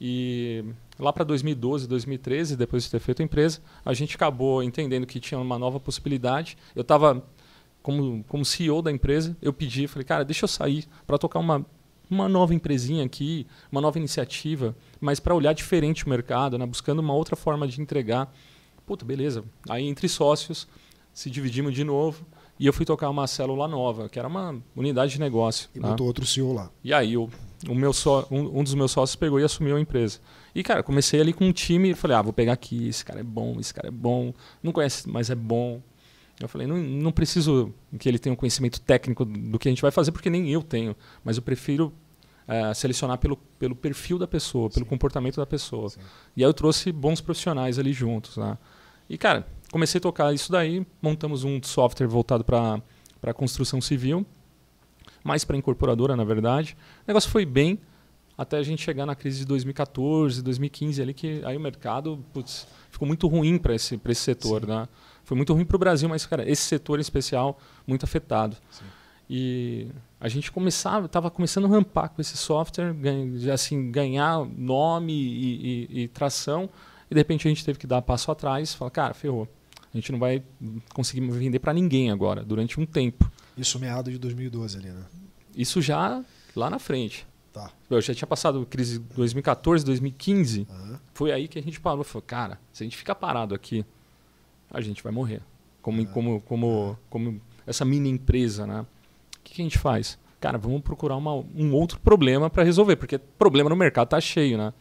E 0.00 0.64
lá 1.00 1.12
para 1.12 1.24
2012, 1.24 1.88
2013, 1.88 2.56
depois 2.56 2.84
de 2.84 2.90
ter 2.90 3.00
feito 3.00 3.22
a 3.22 3.24
empresa, 3.24 3.60
a 3.84 3.92
gente 3.94 4.14
acabou 4.16 4.62
entendendo 4.62 5.06
que 5.06 5.18
tinha 5.18 5.40
uma 5.40 5.58
nova 5.58 5.80
possibilidade. 5.80 6.56
Eu 6.74 6.82
estava 6.82 7.24
como, 7.82 8.24
como 8.28 8.44
CEO 8.44 8.82
da 8.82 8.92
empresa, 8.92 9.36
eu 9.40 9.52
pedi, 9.52 9.86
falei, 9.86 10.04
cara, 10.04 10.24
deixa 10.24 10.44
eu 10.44 10.48
sair 10.48 10.86
para 11.06 11.18
tocar 11.18 11.38
uma, 11.38 11.64
uma 12.10 12.28
nova 12.28 12.54
empresinha 12.54 13.04
aqui, 13.04 13.46
uma 13.70 13.80
nova 13.80 13.98
iniciativa, 13.98 14.76
mas 15.00 15.18
para 15.18 15.34
olhar 15.34 15.52
diferente 15.52 16.04
o 16.04 16.08
mercado, 16.08 16.58
né? 16.58 16.66
buscando 16.66 16.98
uma 16.98 17.14
outra 17.14 17.36
forma 17.36 17.66
de 17.66 17.80
entregar. 17.80 18.32
Puta, 18.86 19.04
beleza. 19.04 19.44
Aí, 19.68 19.86
entre 19.86 20.08
sócios, 20.08 20.68
se 21.12 21.30
dividimos 21.30 21.74
de 21.74 21.84
novo 21.84 22.26
e 22.58 22.66
eu 22.66 22.72
fui 22.72 22.84
tocar 22.84 23.08
uma 23.08 23.26
célula 23.26 23.66
nova, 23.66 24.08
que 24.08 24.18
era 24.18 24.28
uma 24.28 24.60
unidade 24.76 25.12
de 25.12 25.20
negócio. 25.20 25.70
E 25.74 25.80
né? 25.80 25.88
botou 25.88 26.06
outro 26.06 26.26
CEO 26.26 26.52
lá. 26.52 26.70
E 26.84 26.92
aí, 26.92 27.16
o, 27.16 27.30
o 27.68 27.74
meu 27.74 27.92
só, 27.92 28.26
um, 28.30 28.60
um, 28.60 28.64
dos 28.64 28.74
meus 28.74 28.90
sócios 28.90 29.16
pegou 29.16 29.40
e 29.40 29.44
assumiu 29.44 29.76
a 29.76 29.80
empresa. 29.80 30.18
E, 30.54 30.62
cara, 30.62 30.82
comecei 30.82 31.20
ali 31.20 31.32
com 31.32 31.46
um 31.46 31.52
time 31.52 31.90
e 31.90 31.94
falei, 31.94 32.16
ah, 32.16 32.22
vou 32.22 32.32
pegar 32.32 32.52
aqui, 32.52 32.88
esse 32.88 33.04
cara 33.04 33.20
é 33.20 33.22
bom, 33.22 33.58
esse 33.60 33.72
cara 33.72 33.88
é 33.88 33.90
bom, 33.90 34.34
não 34.62 34.72
conhece, 34.72 35.08
mas 35.08 35.30
é 35.30 35.34
bom. 35.34 35.80
Eu 36.40 36.48
falei, 36.48 36.66
não, 36.66 36.76
não 36.76 37.12
preciso 37.12 37.72
que 37.98 38.08
ele 38.08 38.18
tenha 38.18 38.32
um 38.32 38.36
conhecimento 38.36 38.80
técnico 38.80 39.24
do 39.24 39.58
que 39.58 39.68
a 39.68 39.70
gente 39.70 39.82
vai 39.82 39.90
fazer, 39.90 40.10
porque 40.10 40.30
nem 40.30 40.48
eu 40.50 40.62
tenho, 40.62 40.96
mas 41.22 41.36
eu 41.36 41.42
prefiro 41.42 41.92
é, 42.48 42.74
selecionar 42.74 43.18
pelo, 43.18 43.36
pelo 43.36 43.76
perfil 43.76 44.18
da 44.18 44.26
pessoa, 44.26 44.68
pelo 44.70 44.84
Sim. 44.84 44.88
comportamento 44.88 45.36
da 45.36 45.46
pessoa. 45.46 45.88
Sim. 45.90 46.00
E 46.36 46.42
aí 46.42 46.48
eu 46.48 46.54
trouxe 46.54 46.90
bons 46.90 47.20
profissionais 47.20 47.78
ali 47.78 47.92
juntos. 47.92 48.36
Né? 48.36 48.58
E, 49.08 49.18
cara, 49.18 49.46
comecei 49.70 49.98
a 49.98 50.02
tocar 50.02 50.34
isso 50.34 50.50
daí, 50.50 50.84
montamos 51.00 51.44
um 51.44 51.62
software 51.62 52.08
voltado 52.08 52.42
para 52.42 52.82
a 53.22 53.34
construção 53.34 53.80
civil, 53.80 54.26
mais 55.22 55.44
para 55.44 55.56
incorporadora, 55.56 56.16
na 56.16 56.24
verdade. 56.24 56.76
O 57.02 57.04
negócio 57.06 57.30
foi 57.30 57.44
bem, 57.44 57.78
até 58.40 58.56
a 58.56 58.62
gente 58.62 58.82
chegar 58.82 59.04
na 59.04 59.14
crise 59.14 59.40
de 59.40 59.44
2014, 59.44 60.40
2015 60.42 61.02
ali, 61.02 61.12
que 61.12 61.42
aí 61.44 61.58
o 61.58 61.60
mercado 61.60 62.24
putz, 62.32 62.66
ficou 62.90 63.06
muito 63.06 63.28
ruim 63.28 63.58
para 63.58 63.74
esse, 63.74 64.00
esse 64.02 64.20
setor. 64.22 64.66
Né? 64.66 64.88
foi 65.24 65.36
muito 65.36 65.52
ruim 65.52 65.66
para 65.66 65.76
o 65.76 65.78
Brasil, 65.78 66.08
mas 66.08 66.24
cara, 66.24 66.50
esse 66.50 66.62
setor 66.62 66.98
em 66.98 67.02
especial 67.02 67.60
muito 67.86 68.02
afetado. 68.02 68.56
Sim. 68.70 68.84
E 69.28 69.88
a 70.18 70.26
gente 70.26 70.50
começava, 70.50 71.04
estava 71.04 71.30
começando 71.30 71.66
a 71.66 71.68
rampar 71.68 72.08
com 72.08 72.22
esse 72.22 72.34
software, 72.34 72.94
ganha, 72.94 73.52
assim, 73.52 73.90
ganhar 73.90 74.42
nome 74.56 75.12
e, 75.12 75.86
e, 75.90 76.02
e, 76.04 76.08
tração, 76.08 76.70
e 77.10 77.14
de 77.14 77.20
repente 77.20 77.46
a 77.46 77.50
gente 77.50 77.62
teve 77.62 77.78
que 77.78 77.86
dar 77.86 78.00
passo 78.00 78.32
atrás, 78.32 78.72
falar, 78.72 78.90
cara, 78.90 79.12
ferrou. 79.12 79.46
A 79.92 79.98
gente 79.98 80.10
não 80.12 80.18
vai 80.18 80.42
conseguir 80.94 81.20
vender 81.28 81.58
para 81.58 81.74
ninguém 81.74 82.10
agora, 82.10 82.42
durante 82.42 82.80
um 82.80 82.86
tempo. 82.86 83.30
Isso 83.54 83.78
meado 83.78 84.10
de 84.10 84.16
2012 84.16 84.78
ali, 84.78 84.88
né? 84.88 85.04
Isso 85.54 85.82
já 85.82 86.24
lá 86.56 86.70
na 86.70 86.78
frente. 86.78 87.28
Tá. 87.52 87.70
Eu 87.88 88.00
já 88.00 88.14
tinha 88.14 88.28
passado 88.28 88.64
crise 88.64 88.98
2014, 88.98 89.84
2015. 89.84 90.66
Uhum. 90.70 90.98
Foi 91.12 91.32
aí 91.32 91.48
que 91.48 91.58
a 91.58 91.62
gente 91.62 91.80
parou. 91.80 92.04
Falou, 92.04 92.22
cara, 92.22 92.60
se 92.72 92.82
a 92.82 92.86
gente 92.86 92.96
ficar 92.96 93.14
parado 93.14 93.54
aqui 93.54 93.84
a 94.70 94.80
gente 94.80 95.02
vai 95.02 95.12
morrer. 95.12 95.42
Como, 95.82 96.02
é. 96.02 96.04
como, 96.06 96.40
como, 96.42 96.98
como 97.08 97.40
essa 97.66 97.84
mini 97.84 98.08
empresa, 98.08 98.66
né? 98.66 98.82
O 98.82 99.42
que, 99.42 99.54
que 99.54 99.62
a 99.62 99.64
gente 99.64 99.78
faz? 99.78 100.18
Cara, 100.40 100.56
vamos 100.56 100.80
procurar 100.82 101.16
uma, 101.16 101.34
um 101.34 101.74
outro 101.74 101.98
problema 102.00 102.48
para 102.48 102.62
resolver, 102.62 102.96
porque 102.96 103.18
problema 103.18 103.68
no 103.68 103.76
mercado 103.76 104.08
tá 104.08 104.20
cheio, 104.20 104.56
né? 104.56 104.72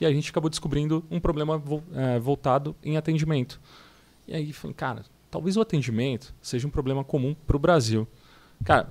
E 0.00 0.06
a 0.06 0.12
gente 0.12 0.30
acabou 0.30 0.48
descobrindo 0.48 1.04
um 1.10 1.18
problema 1.18 1.58
vo, 1.58 1.82
é, 1.92 2.18
voltado 2.18 2.76
em 2.84 2.96
atendimento. 2.96 3.60
E 4.28 4.34
aí, 4.34 4.52
falei, 4.52 4.74
cara, 4.74 5.04
talvez 5.30 5.56
o 5.56 5.60
atendimento 5.60 6.32
seja 6.40 6.66
um 6.66 6.70
problema 6.70 7.02
comum 7.02 7.34
para 7.46 7.56
o 7.56 7.58
Brasil. 7.58 8.06
Cara, 8.64 8.88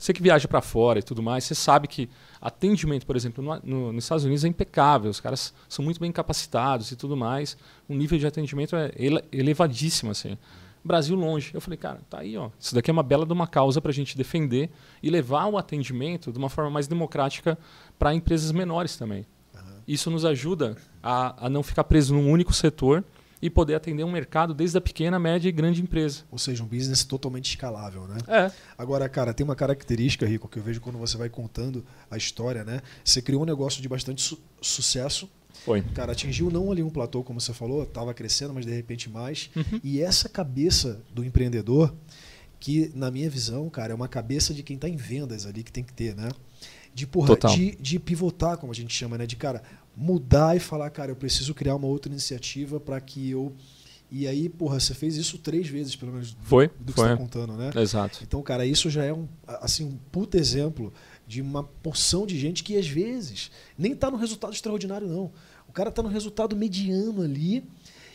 você 0.00 0.14
que 0.14 0.22
viaja 0.22 0.48
para 0.48 0.62
fora 0.62 0.98
e 0.98 1.02
tudo 1.02 1.22
mais, 1.22 1.44
você 1.44 1.54
sabe 1.54 1.86
que 1.86 2.08
atendimento, 2.40 3.06
por 3.06 3.16
exemplo, 3.16 3.44
no, 3.44 3.60
no, 3.62 3.92
nos 3.92 4.04
Estados 4.04 4.24
Unidos 4.24 4.46
é 4.46 4.48
impecável, 4.48 5.10
os 5.10 5.20
caras 5.20 5.52
são 5.68 5.84
muito 5.84 6.00
bem 6.00 6.10
capacitados 6.10 6.90
e 6.90 6.96
tudo 6.96 7.14
mais, 7.14 7.54
o 7.86 7.94
nível 7.94 8.18
de 8.18 8.26
atendimento 8.26 8.74
é 8.74 8.90
ele, 8.96 9.22
elevadíssimo, 9.30 10.10
assim. 10.10 10.38
Brasil 10.82 11.14
longe. 11.14 11.50
Eu 11.52 11.60
falei, 11.60 11.76
cara, 11.76 12.00
tá 12.08 12.20
aí, 12.20 12.34
ó. 12.38 12.48
Isso 12.58 12.74
daqui 12.74 12.90
é 12.90 12.92
uma 12.92 13.02
bela 13.02 13.26
de 13.26 13.32
uma 13.34 13.46
causa 13.46 13.78
para 13.82 13.90
a 13.90 13.94
gente 13.94 14.16
defender 14.16 14.70
e 15.02 15.10
levar 15.10 15.44
o 15.44 15.58
atendimento 15.58 16.32
de 16.32 16.38
uma 16.38 16.48
forma 16.48 16.70
mais 16.70 16.86
democrática 16.86 17.58
para 17.98 18.14
empresas 18.14 18.50
menores 18.52 18.96
também. 18.96 19.26
Uhum. 19.54 19.60
Isso 19.86 20.10
nos 20.10 20.24
ajuda 20.24 20.78
a, 21.02 21.46
a 21.46 21.50
não 21.50 21.62
ficar 21.62 21.84
preso 21.84 22.14
num 22.14 22.30
único 22.30 22.54
setor 22.54 23.04
e 23.42 23.48
poder 23.48 23.74
atender 23.74 24.04
um 24.04 24.10
mercado 24.10 24.52
desde 24.52 24.76
a 24.76 24.80
pequena, 24.80 25.18
média 25.18 25.48
e 25.48 25.52
grande 25.52 25.80
empresa. 25.80 26.22
Ou 26.30 26.38
seja, 26.38 26.62
um 26.62 26.66
business 26.66 27.04
totalmente 27.04 27.50
escalável, 27.50 28.06
né? 28.06 28.18
É. 28.28 28.52
Agora, 28.76 29.08
cara, 29.08 29.32
tem 29.32 29.44
uma 29.44 29.56
característica, 29.56 30.26
Rico, 30.26 30.48
que 30.48 30.58
eu 30.58 30.62
vejo 30.62 30.80
quando 30.80 30.98
você 30.98 31.16
vai 31.16 31.28
contando 31.28 31.84
a 32.10 32.16
história, 32.16 32.64
né? 32.64 32.80
Você 33.04 33.22
criou 33.22 33.42
um 33.42 33.46
negócio 33.46 33.80
de 33.80 33.88
bastante 33.88 34.20
su 34.20 34.38
sucesso. 34.60 35.28
Foi. 35.64 35.82
Cara, 35.82 36.12
atingiu 36.12 36.50
não 36.50 36.70
ali 36.70 36.82
um 36.82 36.90
platô, 36.90 37.22
como 37.22 37.40
você 37.40 37.52
falou, 37.52 37.82
estava 37.82 38.12
crescendo, 38.12 38.52
mas 38.52 38.66
de 38.66 38.72
repente 38.72 39.08
mais. 39.08 39.50
Uhum. 39.56 39.80
E 39.82 40.00
essa 40.00 40.28
cabeça 40.28 41.02
do 41.12 41.24
empreendedor, 41.24 41.94
que 42.58 42.92
na 42.94 43.10
minha 43.10 43.28
visão, 43.28 43.68
cara, 43.70 43.92
é 43.92 43.94
uma 43.94 44.08
cabeça 44.08 44.52
de 44.52 44.62
quem 44.62 44.76
está 44.76 44.88
em 44.88 44.96
vendas 44.96 45.46
ali 45.46 45.62
que 45.62 45.72
tem 45.72 45.82
que 45.82 45.92
ter, 45.92 46.14
né? 46.14 46.30
De, 46.94 47.06
porra, 47.06 47.36
de, 47.36 47.76
de 47.76 47.98
pivotar, 47.98 48.58
como 48.58 48.72
a 48.72 48.74
gente 48.74 48.92
chama, 48.92 49.16
né? 49.16 49.26
De 49.26 49.36
cara, 49.36 49.62
mudar 50.00 50.56
e 50.56 50.60
falar, 50.60 50.88
cara, 50.88 51.10
eu 51.10 51.16
preciso 51.16 51.52
criar 51.52 51.76
uma 51.76 51.86
outra 51.86 52.10
iniciativa 52.10 52.80
para 52.80 52.98
que 53.02 53.30
eu. 53.30 53.52
E 54.10 54.26
aí, 54.26 54.48
porra, 54.48 54.80
você 54.80 54.94
fez 54.94 55.14
isso 55.16 55.36
três 55.36 55.68
vezes, 55.68 55.94
pelo 55.94 56.12
menos, 56.12 56.34
foi, 56.42 56.68
do, 56.68 56.86
que 56.86 56.92
foi. 56.94 57.04
você 57.04 57.12
está 57.12 57.16
contando, 57.16 57.52
né? 57.52 57.70
Exato. 57.76 58.18
Então, 58.22 58.42
cara, 58.42 58.64
isso 58.64 58.88
já 58.88 59.04
é 59.04 59.12
um, 59.12 59.28
assim, 59.46 59.84
um 59.84 59.96
puto 60.10 60.38
exemplo 60.38 60.90
de 61.28 61.42
uma 61.42 61.62
porção 61.62 62.26
de 62.26 62.36
gente 62.38 62.64
que, 62.64 62.76
às 62.76 62.88
vezes, 62.88 63.50
nem 63.78 63.92
está 63.92 64.10
no 64.10 64.16
resultado 64.16 64.54
extraordinário, 64.54 65.06
não. 65.06 65.30
O 65.68 65.72
cara 65.72 65.90
está 65.90 66.02
no 66.02 66.08
resultado 66.08 66.56
mediano 66.56 67.22
ali 67.22 67.62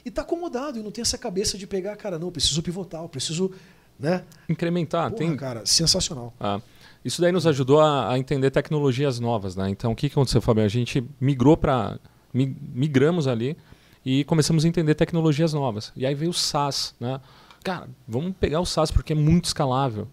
e 0.04 0.10
está 0.10 0.24
acomodado 0.24 0.80
e 0.80 0.82
não 0.82 0.92
tem 0.92 1.04
essa 1.04 1.18
cabeça 1.18 1.58
de 1.58 1.68
pegar, 1.68 1.96
cara, 1.96 2.18
não, 2.18 2.28
eu 2.28 2.32
preciso 2.32 2.62
pivotar, 2.62 3.02
eu 3.02 3.10
preciso 3.10 3.54
né? 3.98 4.24
Incrementar, 4.50 5.10
Porra, 5.10 5.18
tem. 5.18 5.38
cara, 5.38 5.66
sensacional. 5.66 6.34
Ah, 6.40 6.60
isso 7.06 7.22
daí 7.22 7.32
nos 7.32 7.46
ajudou 7.46 7.80
a, 7.80 8.12
a 8.12 8.20
entender 8.20 8.50
tecnologias 8.50 9.20
novas, 9.20 9.56
né? 9.56 9.70
Então, 9.70 9.92
o 9.92 9.96
que 9.96 10.10
que 10.10 10.14
aconteceu, 10.14 10.42
Fábio? 10.42 10.64
A 10.64 10.68
gente 10.68 11.08
migrou 11.22 11.56
para 11.56 12.00
migramos 12.34 13.28
ali 13.28 13.56
e 14.04 14.24
começamos 14.26 14.66
a 14.66 14.68
entender 14.68 14.96
tecnologias 14.96 15.54
novas. 15.54 15.94
E 15.96 16.06
aí 16.06 16.16
veio 16.16 16.32
o 16.32 16.34
SaaS, 16.34 16.96
né? 17.00 17.22
Cara, 17.64 17.88
vamos 18.08 18.34
pegar 18.40 18.60
o 18.60 18.66
SaaS 18.66 18.92
porque 18.92 19.14
é 19.14 19.16
muito 19.16 19.46
escalável. 19.46 20.08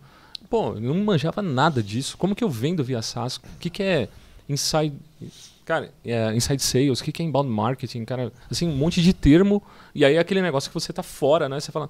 Pô, 0.48 0.74
eu 0.74 0.80
não 0.80 0.94
manjava 1.02 1.40
nada 1.40 1.82
disso. 1.82 2.16
Como 2.16 2.34
que 2.34 2.44
eu 2.44 2.50
vendo 2.50 2.84
via 2.84 3.02
SaaS? 3.02 3.38
O 3.38 3.58
que 3.58 3.70
que 3.70 3.82
é 3.82 4.08
inside 4.48 4.94
Cara, 5.64 5.92
é, 6.04 6.34
inside 6.34 6.60
sales, 6.60 7.00
o 7.00 7.04
que 7.04 7.12
que 7.12 7.22
é 7.22 7.24
inbound 7.24 7.48
marketing, 7.48 8.04
cara, 8.04 8.32
assim, 8.50 8.68
um 8.68 8.76
monte 8.76 9.00
de 9.00 9.12
termo, 9.12 9.62
e 9.94 10.04
aí 10.04 10.16
é 10.16 10.18
aquele 10.18 10.42
negócio 10.42 10.68
que 10.68 10.74
você 10.74 10.92
tá 10.92 11.04
fora, 11.04 11.48
né? 11.48 11.60
Você 11.60 11.70
fala, 11.70 11.88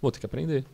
vou 0.00 0.10
ter 0.10 0.18
que 0.18 0.26
aprender. 0.26 0.64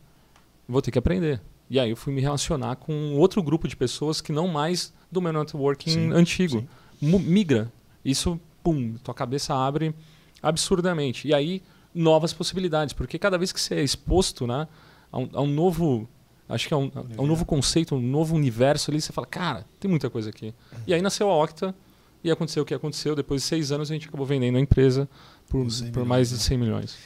Vou 0.67 0.81
ter 0.81 0.89
que 0.91 0.97
aprender. 0.97 1.39
E 1.69 1.79
aí 1.79 1.89
eu 1.89 1.95
fui 1.95 2.11
me 2.13 2.21
relacionar 2.21 2.77
com 2.77 3.13
outro 3.15 3.43
grupo 3.43 3.67
de 3.67 3.75
pessoas 3.75 4.21
que 4.21 4.31
não 4.31 4.47
mais 4.47 4.93
do 5.11 5.21
meu 5.21 5.31
networking 5.31 5.91
Sim, 5.91 6.11
antigo. 6.11 6.65
sim. 6.99 7.19
Migra. 7.19 7.71
Isso, 8.03 8.39
pum, 8.63 8.95
tua 9.03 9.13
cabeça 9.13 9.53
abre 9.53 9.93
absurdamente. 10.41 11.27
E 11.27 11.33
aí, 11.33 11.61
novas 11.93 12.33
possibilidades, 12.33 12.93
porque 12.93 13.19
cada 13.19 13.37
vez 13.37 13.51
que 13.51 13.59
você 13.59 13.75
é 13.75 13.83
exposto 13.83 14.47
né, 14.47 14.67
a, 15.11 15.17
um, 15.19 15.29
a 15.33 15.41
um 15.41 15.47
novo. 15.47 16.09
Acho 16.47 16.67
que 16.67 16.73
é 16.73 16.77
um, 16.77 16.91
a 17.15 17.21
um 17.21 17.27
novo 17.27 17.45
conceito, 17.45 17.93
um 17.93 18.01
novo 18.01 18.35
universo 18.35 18.89
ali, 18.89 18.99
você 18.99 19.13
fala, 19.13 19.27
cara, 19.27 19.65
tem 19.79 19.87
muita 19.87 20.09
coisa 20.09 20.31
aqui. 20.31 20.51
E 20.87 20.93
aí 20.95 20.99
nasceu 20.99 21.29
a 21.29 21.43
Octa 21.43 21.75
e 22.23 22.31
aconteceu 22.31 22.63
o 22.63 22.65
que 22.65 22.73
aconteceu. 22.73 23.15
Depois 23.15 23.43
de 23.43 23.47
seis 23.47 23.71
anos, 23.71 23.91
a 23.91 23.93
gente 23.93 24.07
acabou 24.07 24.25
vendendo 24.25 24.57
a 24.57 24.59
empresa 24.59 25.07
por, 25.47 25.63
Por 25.63 25.71
100 25.71 25.91
mais 26.05 26.29
de 26.29 26.33
milhões, 26.33 26.39
né? 26.41 26.47
100 26.47 26.57
milhões. 26.57 26.97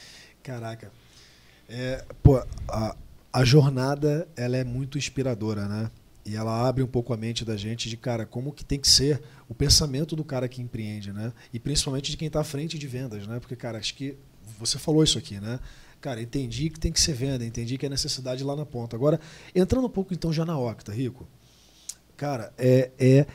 Caraca. 0.42 0.90
É, 1.68 2.04
pô, 2.22 2.42
a, 2.68 2.96
a 3.34 3.44
jornada 3.44 4.28
ela 4.36 4.56
é 4.56 4.62
muito 4.62 4.96
inspiradora, 4.96 5.66
né? 5.66 5.90
E 6.24 6.36
ela 6.36 6.68
abre 6.68 6.84
um 6.84 6.86
pouco 6.86 7.12
a 7.12 7.16
mente 7.16 7.44
da 7.44 7.56
gente 7.56 7.90
de, 7.90 7.96
cara, 7.96 8.24
como 8.24 8.52
que 8.52 8.64
tem 8.64 8.78
que 8.78 8.88
ser 8.88 9.20
o 9.48 9.54
pensamento 9.54 10.14
do 10.14 10.22
cara 10.22 10.48
que 10.48 10.62
empreende, 10.62 11.12
né? 11.12 11.32
E 11.52 11.58
principalmente 11.58 12.12
de 12.12 12.16
quem 12.16 12.28
está 12.28 12.40
à 12.40 12.44
frente 12.44 12.78
de 12.78 12.86
vendas, 12.86 13.26
né? 13.26 13.40
Porque, 13.40 13.56
cara, 13.56 13.78
acho 13.78 13.92
que 13.96 14.16
você 14.56 14.78
falou 14.78 15.02
isso 15.02 15.18
aqui, 15.18 15.40
né? 15.40 15.58
Cara, 16.00 16.22
entendi 16.22 16.70
que 16.70 16.78
tem 16.78 16.92
que 16.92 17.00
ser 17.00 17.12
venda, 17.12 17.44
entendi 17.44 17.76
que 17.76 17.84
é 17.84 17.88
necessidade 17.88 18.44
lá 18.44 18.54
na 18.54 18.64
ponta. 18.64 18.94
Agora, 18.94 19.18
entrando 19.52 19.86
um 19.86 19.90
pouco 19.90 20.14
então 20.14 20.32
já 20.32 20.44
na 20.44 20.56
Octa, 20.56 20.92
Rico. 20.92 21.26
Cara, 22.16 22.52
é, 22.56 22.92
é 22.96 23.26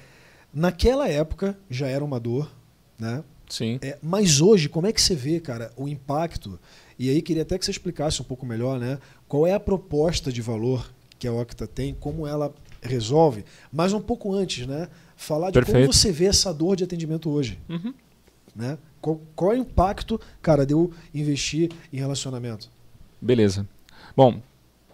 naquela 0.54 1.10
época 1.10 1.60
já 1.70 1.88
era 1.88 2.06
uma 2.06 2.22
dor, 2.22 2.50
né? 2.98 3.22
Sim. 3.50 3.80
É, 3.82 3.98
mas 4.02 4.40
hoje, 4.40 4.70
como 4.70 4.88
é 4.88 4.94
que 4.94 5.02
você 5.02 5.16
vê, 5.16 5.42
cara, 5.42 5.74
o 5.76 5.90
impacto? 5.90 6.58
E 6.98 7.10
aí 7.10 7.22
queria 7.22 7.42
até 7.42 7.58
que 7.58 7.66
você 7.66 7.72
explicasse 7.72 8.22
um 8.22 8.26
pouco 8.26 8.46
melhor, 8.46 8.80
né? 8.80 9.00
Qual 9.30 9.48
é 9.48 9.54
a 9.54 9.60
proposta 9.60 10.30
de 10.32 10.42
valor 10.42 10.92
que 11.18 11.26
a 11.28 11.32
Octa 11.32 11.66
tem, 11.68 11.94
como 11.94 12.28
ela 12.28 12.54
resolve, 12.82 13.46
mas 13.72 13.94
um 13.94 14.02
pouco 14.02 14.34
antes, 14.34 14.66
né? 14.68 14.90
Falar 15.16 15.48
de 15.52 15.54
Perfeito. 15.54 15.80
como 15.82 15.94
você 15.94 16.12
vê 16.12 16.26
essa 16.26 16.54
dor 16.54 16.76
de 16.76 16.84
atendimento 16.84 17.30
hoje, 17.30 17.60
Uhum. 17.70 17.94
né? 18.56 18.78
Qual, 19.02 19.22
qual 19.36 19.52
é 19.54 19.56
o 19.56 19.60
impacto, 19.60 20.20
cara, 20.42 20.66
de 20.66 20.74
eu 20.74 20.92
investir 21.14 21.72
em 21.94 21.98
relacionamento? 21.98 22.70
Beleza. 23.22 23.66
Bom, 24.16 24.42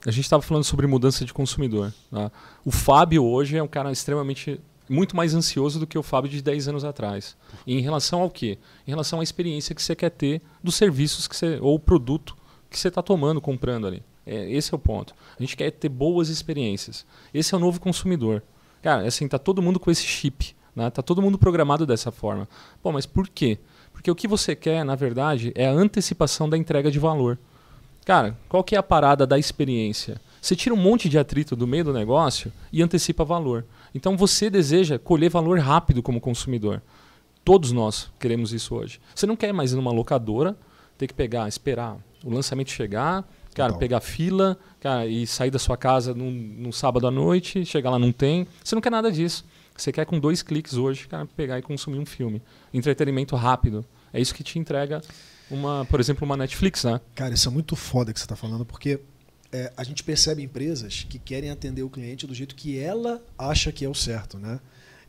a 0.05 0.11
gente 0.11 0.25
estava 0.25 0.41
falando 0.43 0.63
sobre 0.63 0.85
mudança 0.85 1.23
de 1.25 1.33
consumidor. 1.33 1.93
tá? 2.11 2.31
O 2.63 2.71
Fábio 2.71 3.23
hoje 3.23 3.55
é 3.57 3.63
um 3.63 3.67
cara 3.67 3.91
extremamente 3.91 4.59
muito 4.89 5.15
mais 5.15 5.33
ansioso 5.33 5.79
do 5.79 5.87
que 5.87 5.97
o 5.97 6.03
Fábio 6.03 6.29
de 6.29 6.41
10 6.41 6.67
anos 6.67 6.83
atrás. 6.83 7.35
E 7.65 7.75
em 7.75 7.81
relação 7.81 8.21
ao 8.21 8.29
quê? 8.29 8.57
Em 8.87 8.91
relação 8.91 9.19
à 9.19 9.23
experiência 9.23 9.73
que 9.73 9.81
você 9.81 9.95
quer 9.95 10.11
ter 10.11 10.41
dos 10.63 10.75
serviços 10.75 11.27
que 11.27 11.35
você 11.35 11.57
ou 11.61 11.79
produto 11.79 12.35
que 12.69 12.77
você 12.79 12.89
está 12.89 13.01
tomando, 13.01 13.39
comprando 13.41 13.87
ali. 13.87 14.03
É, 14.25 14.49
esse 14.51 14.73
é 14.73 14.75
o 14.75 14.79
ponto. 14.79 15.13
A 15.37 15.41
gente 15.41 15.55
quer 15.55 15.71
ter 15.71 15.89
boas 15.89 16.29
experiências. 16.29 17.05
Esse 17.33 17.53
é 17.53 17.57
o 17.57 17.59
novo 17.61 17.79
consumidor. 17.79 18.41
Cara, 18.81 19.07
assim, 19.07 19.27
tá 19.27 19.37
todo 19.37 19.61
mundo 19.61 19.79
com 19.79 19.91
esse 19.91 20.03
chip, 20.03 20.55
né? 20.75 20.89
Tá 20.89 21.01
todo 21.01 21.21
mundo 21.21 21.37
programado 21.37 21.85
dessa 21.85 22.11
forma. 22.11 22.47
Pô, 22.81 22.91
mas 22.91 23.05
por 23.05 23.27
quê? 23.27 23.57
Porque 23.91 24.11
o 24.11 24.15
que 24.15 24.27
você 24.27 24.55
quer, 24.55 24.83
na 24.83 24.95
verdade, 24.95 25.51
é 25.55 25.67
a 25.67 25.71
antecipação 25.71 26.49
da 26.49 26.57
entrega 26.57 26.91
de 26.91 26.99
valor. 26.99 27.37
Cara, 28.05 28.37
qual 28.47 28.63
que 28.63 28.75
é 28.75 28.77
a 28.77 28.83
parada 28.83 29.25
da 29.25 29.39
experiência? 29.39 30.21
Você 30.39 30.55
tira 30.55 30.75
um 30.75 30.77
monte 30.77 31.09
de 31.09 31.17
atrito 31.17 31.55
do 31.55 31.65
meio 31.65 31.85
do 31.85 31.93
negócio 31.93 32.53
e 32.71 32.83
antecipa 32.83 33.23
valor. 33.23 33.65
Então 33.95 34.15
você 34.15 34.47
deseja 34.47 34.99
colher 34.99 35.29
valor 35.31 35.57
rápido 35.57 36.03
como 36.03 36.21
consumidor. 36.21 36.83
Todos 37.43 37.71
nós 37.71 38.11
queremos 38.19 38.53
isso 38.53 38.75
hoje. 38.75 38.99
Você 39.15 39.25
não 39.25 39.35
quer 39.35 39.51
mais 39.51 39.71
ir 39.71 39.75
numa 39.75 39.91
locadora, 39.91 40.55
ter 40.99 41.07
que 41.07 41.15
pegar, 41.15 41.47
esperar 41.47 41.97
o 42.23 42.29
lançamento 42.29 42.69
chegar, 42.69 43.27
cara, 43.55 43.69
Total. 43.69 43.79
pegar 43.79 44.01
fila, 44.01 44.57
cara, 44.79 45.07
e 45.07 45.25
sair 45.25 45.49
da 45.49 45.57
sua 45.57 45.77
casa 45.77 46.13
num, 46.13 46.29
num 46.29 46.71
sábado 46.71 47.07
à 47.07 47.11
noite, 47.11 47.65
chegar 47.65 47.89
lá 47.89 47.97
não 47.97 48.11
tem. 48.11 48.45
Você 48.63 48.75
não 48.75 48.81
quer 48.81 48.91
nada 48.91 49.11
disso. 49.11 49.43
Você 49.75 49.91
quer 49.91 50.05
com 50.05 50.19
dois 50.19 50.43
cliques 50.43 50.75
hoje, 50.75 51.07
cara, 51.07 51.25
pegar 51.25 51.57
e 51.57 51.61
consumir 51.61 51.97
um 51.97 52.05
filme. 52.05 52.41
Entretenimento 52.73 53.35
rápido. 53.35 53.83
É 54.13 54.21
isso 54.21 54.33
que 54.33 54.43
te 54.43 54.59
entrega 54.59 55.01
uma, 55.49 55.85
por 55.85 55.99
exemplo, 55.99 56.25
uma 56.25 56.37
Netflix, 56.37 56.83
né? 56.83 57.01
Cara, 57.15 57.33
isso 57.33 57.47
é 57.47 57.51
muito 57.51 57.75
foda 57.75 58.13
que 58.13 58.19
você 58.19 58.25
está 58.25 58.35
falando, 58.35 58.65
porque 58.65 58.99
é, 59.51 59.71
a 59.75 59.83
gente 59.83 60.03
percebe 60.03 60.43
empresas 60.43 61.05
que 61.07 61.17
querem 61.17 61.49
atender 61.49 61.83
o 61.83 61.89
cliente 61.89 62.27
do 62.27 62.33
jeito 62.33 62.55
que 62.55 62.79
ela 62.79 63.21
acha 63.37 63.71
que 63.71 63.85
é 63.85 63.89
o 63.89 63.93
certo, 63.93 64.37
né? 64.37 64.59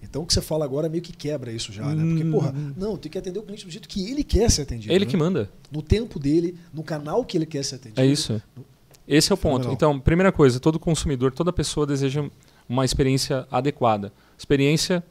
Então 0.08 0.22
o 0.22 0.26
que 0.26 0.32
você 0.34 0.40
fala 0.40 0.64
agora 0.64 0.88
meio 0.88 1.02
que 1.02 1.12
quebra 1.12 1.50
isso 1.52 1.72
já, 1.72 1.84
né? 1.94 2.04
Porque, 2.04 2.24
Hum. 2.24 2.30
porra, 2.32 2.54
não, 2.76 2.96
tem 2.96 3.10
que 3.10 3.18
atender 3.18 3.38
o 3.38 3.42
cliente 3.42 3.64
do 3.64 3.70
jeito 3.70 3.88
que 3.88 4.10
ele 4.10 4.22
quer 4.24 4.50
ser 4.50 4.62
atendido. 4.62 4.92
É 4.92 4.96
ele 4.96 5.04
né? 5.04 5.10
que 5.10 5.16
manda. 5.16 5.50
No 5.70 5.82
tempo 5.82 6.18
dele, 6.18 6.56
no 6.72 6.82
canal 6.82 7.24
que 7.24 7.36
ele 7.36 7.46
quer 7.46 7.62
ser 7.64 7.76
atendido. 7.76 8.00
É 8.00 8.06
isso. 8.06 8.40
Esse 9.06 9.30
é 9.30 9.34
o 9.34 9.36
ponto. 9.36 9.62
Fenomenal. 9.64 9.72
Então, 9.74 10.00
primeira 10.00 10.32
coisa, 10.32 10.58
todo 10.58 10.78
consumidor, 10.78 11.32
toda 11.32 11.52
pessoa 11.52 11.86
deseja 11.86 12.28
uma 12.68 12.84
experiência 12.84 13.46
adequada. 13.50 14.12
Experiência, 14.36 15.02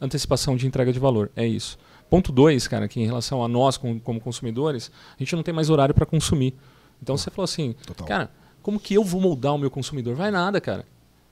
antecipação 0.00 0.56
de 0.56 0.66
entrega 0.66 0.92
de 0.92 0.98
valor. 0.98 1.30
É 1.34 1.46
isso. 1.46 1.78
Ponto 2.10 2.32
dois, 2.32 2.66
cara, 2.66 2.88
que 2.88 3.00
em 3.00 3.06
relação 3.06 3.42
a 3.42 3.48
nós 3.48 3.76
como, 3.76 4.00
como 4.00 4.20
consumidores, 4.20 4.90
a 5.14 5.22
gente 5.22 5.34
não 5.36 5.42
tem 5.42 5.52
mais 5.54 5.68
horário 5.70 5.94
para 5.94 6.06
consumir. 6.06 6.54
Então 7.02 7.16
você 7.16 7.30
falou 7.30 7.44
assim, 7.44 7.74
Total. 7.86 8.06
cara, 8.06 8.30
como 8.62 8.80
que 8.80 8.94
eu 8.94 9.04
vou 9.04 9.20
moldar 9.20 9.54
o 9.54 9.58
meu 9.58 9.70
consumidor? 9.70 10.14
Vai 10.14 10.30
nada, 10.30 10.60
cara. 10.60 10.84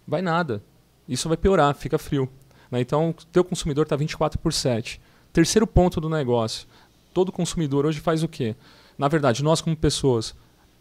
Vai 0.07 0.23
nada. 0.23 0.63
Isso 1.09 1.29
vai 1.29 1.37
piorar, 1.37 1.75
fica 1.75 1.99
frio. 1.99 2.29
Né? 2.71 2.81
Então, 2.81 3.11
o 3.11 3.15
teu 3.27 3.45
consumidor 3.45 3.85
está 3.85 3.97
24 3.97 4.39
por 4.39 4.53
7. 4.53 5.01
Terceiro 5.33 5.67
ponto 5.67 6.01
do 6.01 6.09
negócio. 6.09 6.67
Todo 7.13 7.31
consumidor 7.33 7.87
hoje 7.87 8.01
faz 8.01 8.23
o 8.23 8.29
quê? 8.29 8.55
Na 8.99 9.09
verdade, 9.09 9.43
nós 9.43 9.61
como 9.61 9.77
pessoas, 9.77 10.35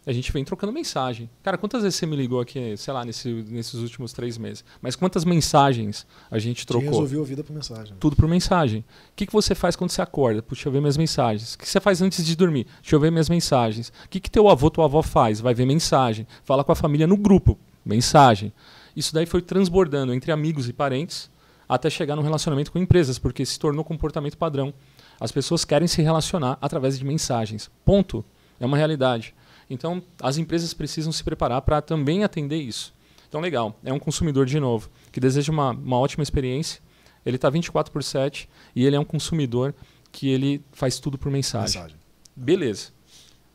a 0.06 0.12
gente 0.12 0.30
vem 0.32 0.44
trocando 0.44 0.72
mensagem. 0.72 1.28
Cara, 1.42 1.58
quantas 1.58 1.82
vezes 1.82 1.98
você 1.98 2.06
me 2.06 2.14
ligou 2.16 2.40
aqui, 2.40 2.76
sei 2.76 2.94
lá, 2.94 3.04
nesse- 3.04 3.44
nesses 3.48 3.74
últimos 3.74 4.12
três 4.12 4.38
meses? 4.38 4.64
Mas 4.80 4.94
quantas 4.96 5.24
mensagens 5.24 6.06
a 6.30 6.38
gente 6.38 6.58
Te 6.58 6.66
trocou? 6.66 6.88
resolveu 6.88 7.22
a 7.22 7.24
vida 7.24 7.42
por 7.44 7.52
mensagem. 7.52 7.94
Tudo 7.98 8.14
por 8.16 8.28
mensagem. 8.28 8.80
O 8.80 8.84
que, 9.16 9.26
que 9.26 9.32
você 9.32 9.54
faz 9.54 9.74
quando 9.76 9.90
você 9.90 10.00
acorda? 10.00 10.42
Puxa, 10.42 10.58
deixa 10.60 10.68
eu 10.68 10.72
ver 10.72 10.80
minhas 10.80 10.96
mensagens. 10.96 11.54
O 11.54 11.58
que 11.58 11.68
você 11.68 11.80
faz 11.80 12.00
antes 12.00 12.24
de 12.24 12.36
dormir? 12.36 12.66
Deixa 12.80 12.94
eu 12.96 13.00
ver 13.00 13.10
minhas 13.10 13.28
mensagens. 13.28 13.88
O 14.04 14.08
que, 14.08 14.20
que 14.20 14.30
teu 14.30 14.48
avô, 14.48 14.70
tua 14.70 14.84
avó 14.84 15.02
faz? 15.02 15.40
Vai 15.40 15.54
ver 15.54 15.66
mensagem. 15.66 16.26
Fala 16.44 16.62
com 16.64 16.72
a 16.72 16.76
família 16.76 17.06
no 17.06 17.16
grupo. 17.16 17.58
Mensagem. 17.84 18.52
Isso 18.94 19.12
daí 19.12 19.26
foi 19.26 19.42
transbordando 19.42 20.14
entre 20.14 20.30
amigos 20.32 20.68
e 20.68 20.72
parentes 20.72 21.28
até 21.68 21.90
chegar 21.90 22.16
no 22.16 22.22
relacionamento 22.22 22.70
com 22.70 22.78
empresas, 22.78 23.18
porque 23.18 23.44
se 23.44 23.58
tornou 23.58 23.84
comportamento 23.84 24.36
padrão. 24.36 24.72
As 25.18 25.32
pessoas 25.32 25.64
querem 25.64 25.88
se 25.88 26.02
relacionar 26.02 26.58
através 26.60 26.98
de 26.98 27.04
mensagens. 27.04 27.70
Ponto. 27.84 28.24
É 28.58 28.66
uma 28.66 28.76
realidade. 28.76 29.34
Então, 29.68 30.02
as 30.22 30.38
empresas 30.38 30.72
precisam 30.72 31.12
se 31.12 31.22
preparar 31.24 31.60
para 31.62 31.82
também 31.82 32.24
atender 32.24 32.56
isso. 32.56 32.94
Então, 33.28 33.40
legal. 33.40 33.78
É 33.84 33.92
um 33.92 33.98
consumidor, 33.98 34.46
de 34.46 34.60
novo, 34.60 34.88
que 35.10 35.20
deseja 35.20 35.52
uma, 35.52 35.70
uma 35.70 35.98
ótima 35.98 36.22
experiência. 36.22 36.80
Ele 37.24 37.36
está 37.36 37.50
24 37.50 37.92
por 37.92 38.02
7 38.02 38.48
e 38.74 38.86
ele 38.86 38.94
é 38.94 39.00
um 39.00 39.04
consumidor 39.04 39.74
que 40.12 40.28
ele 40.28 40.64
faz 40.72 40.98
tudo 40.98 41.18
por 41.18 41.30
mensagem. 41.30 41.80
Mensagem. 41.80 41.98
Beleza. 42.34 42.90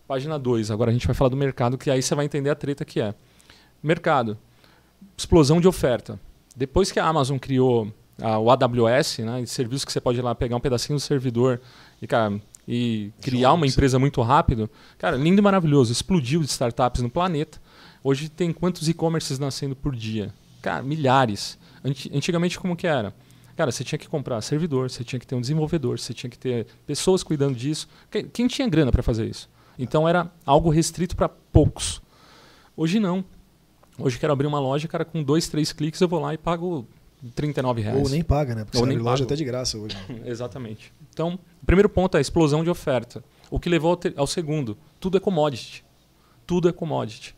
Página 0.08 0.38
2. 0.38 0.70
Agora 0.70 0.92
a 0.92 0.94
gente 0.94 1.08
vai 1.08 1.16
falar 1.16 1.30
do 1.30 1.38
mercado, 1.38 1.78
que 1.78 1.90
aí 1.90 2.02
você 2.02 2.14
vai 2.14 2.26
entender 2.26 2.50
a 2.50 2.56
treta 2.56 2.84
que 2.84 3.00
é. 3.00 3.16
Mercado. 3.82 4.38
Explosão 5.18 5.62
de 5.62 5.68
oferta. 5.68 6.20
Depois 6.56 6.92
que 6.92 7.00
a 7.00 7.06
Amazon 7.06 7.38
criou 7.38 7.92
o 8.40 8.50
AWS, 8.52 9.20
né, 9.20 9.46
serviço 9.46 9.86
que 9.86 9.92
você 9.92 10.00
pode 10.02 10.20
ir 10.20 10.22
lá 10.22 10.34
pegar 10.36 10.56
um 10.56 10.60
pedacinho 10.60 10.98
do 10.98 11.02
servidor 11.02 11.60
e, 12.02 12.08
cara, 12.08 12.40
e 12.68 13.12
criar 13.22 13.54
uma 13.54 13.66
empresa 13.66 13.98
muito 13.98 14.22
rápido, 14.22 14.70
cara, 14.98 15.16
lindo 15.18 15.40
e 15.40 15.44
maravilhoso. 15.44 15.92
Explodiu 15.92 16.42
de 16.42 16.48
startups 16.48 17.02
no 17.02 17.10
planeta. 17.10 17.60
Hoje 18.04 18.30
tem 18.30 18.52
quantos 18.52 18.88
e-commerces 18.90 19.38
nascendo 19.40 19.76
por 19.76 19.96
dia? 19.96 20.34
Cara, 20.62 20.82
milhares. 20.84 21.58
Anti- 21.84 22.12
Antigamente 22.14 22.60
como 22.60 22.76
que 22.76 22.86
era? 22.88 23.14
Cara, 23.56 23.72
você 23.72 23.84
tinha 23.84 24.00
que 24.00 24.08
comprar 24.08 24.42
servidor, 24.42 24.90
você 24.90 25.04
tinha 25.04 25.20
que 25.20 25.28
ter 25.28 25.36
um 25.36 25.42
desenvolvedor, 25.42 26.00
você 26.00 26.14
tinha 26.14 26.30
que 26.30 26.38
ter 26.38 26.66
pessoas 26.88 27.22
cuidando 27.24 27.56
disso. 27.56 27.88
Que- 28.10 28.24
Quem 28.24 28.48
tinha 28.48 28.68
grana 28.68 28.92
para 28.92 29.04
fazer 29.04 29.28
isso? 29.28 29.50
Então 29.78 30.08
era 30.08 30.32
algo 30.46 30.70
restrito 30.70 31.16
para 31.16 31.28
poucos. 31.30 32.02
Hoje 32.78 33.00
não. 33.00 33.24
Hoje 34.00 34.18
quero 34.18 34.32
abrir 34.34 34.48
uma 34.48 34.60
loja, 34.60 34.88
cara, 34.88 35.04
com 35.06 35.22
dois, 35.22 35.48
três 35.48 35.72
cliques 35.74 36.00
eu 36.02 36.08
vou 36.08 36.20
lá 36.20 36.34
e 36.34 36.38
pago 36.38 36.88
39 37.36 37.82
reais. 37.82 37.98
Ou 37.98 38.10
nem 38.10 38.24
paga, 38.24 38.56
né? 38.56 38.64
Porque 38.64 38.78
Ou 38.78 38.84
você 38.84 38.90
nem 38.90 38.98
loja 38.98 39.24
até 39.24 39.36
de 39.36 39.46
graça 39.46 39.78
hoje. 39.78 39.96
né? 40.10 40.22
Exatamente. 40.26 40.94
Então, 41.10 41.40
o 41.62 41.66
primeiro 41.66 41.90
ponto 41.90 42.16
é 42.16 42.20
a 42.20 42.22
explosão 42.22 42.64
de 42.64 42.70
oferta. 42.70 43.24
O 43.50 43.60
que 43.60 43.70
levou 43.70 43.92
ao, 43.92 44.00
ao 44.22 44.28
segundo, 44.28 44.78
tudo 45.00 45.18
é 45.18 45.20
commodity. 45.20 45.86
Tudo 46.48 46.70
é 46.70 46.72
commodity. 46.72 47.36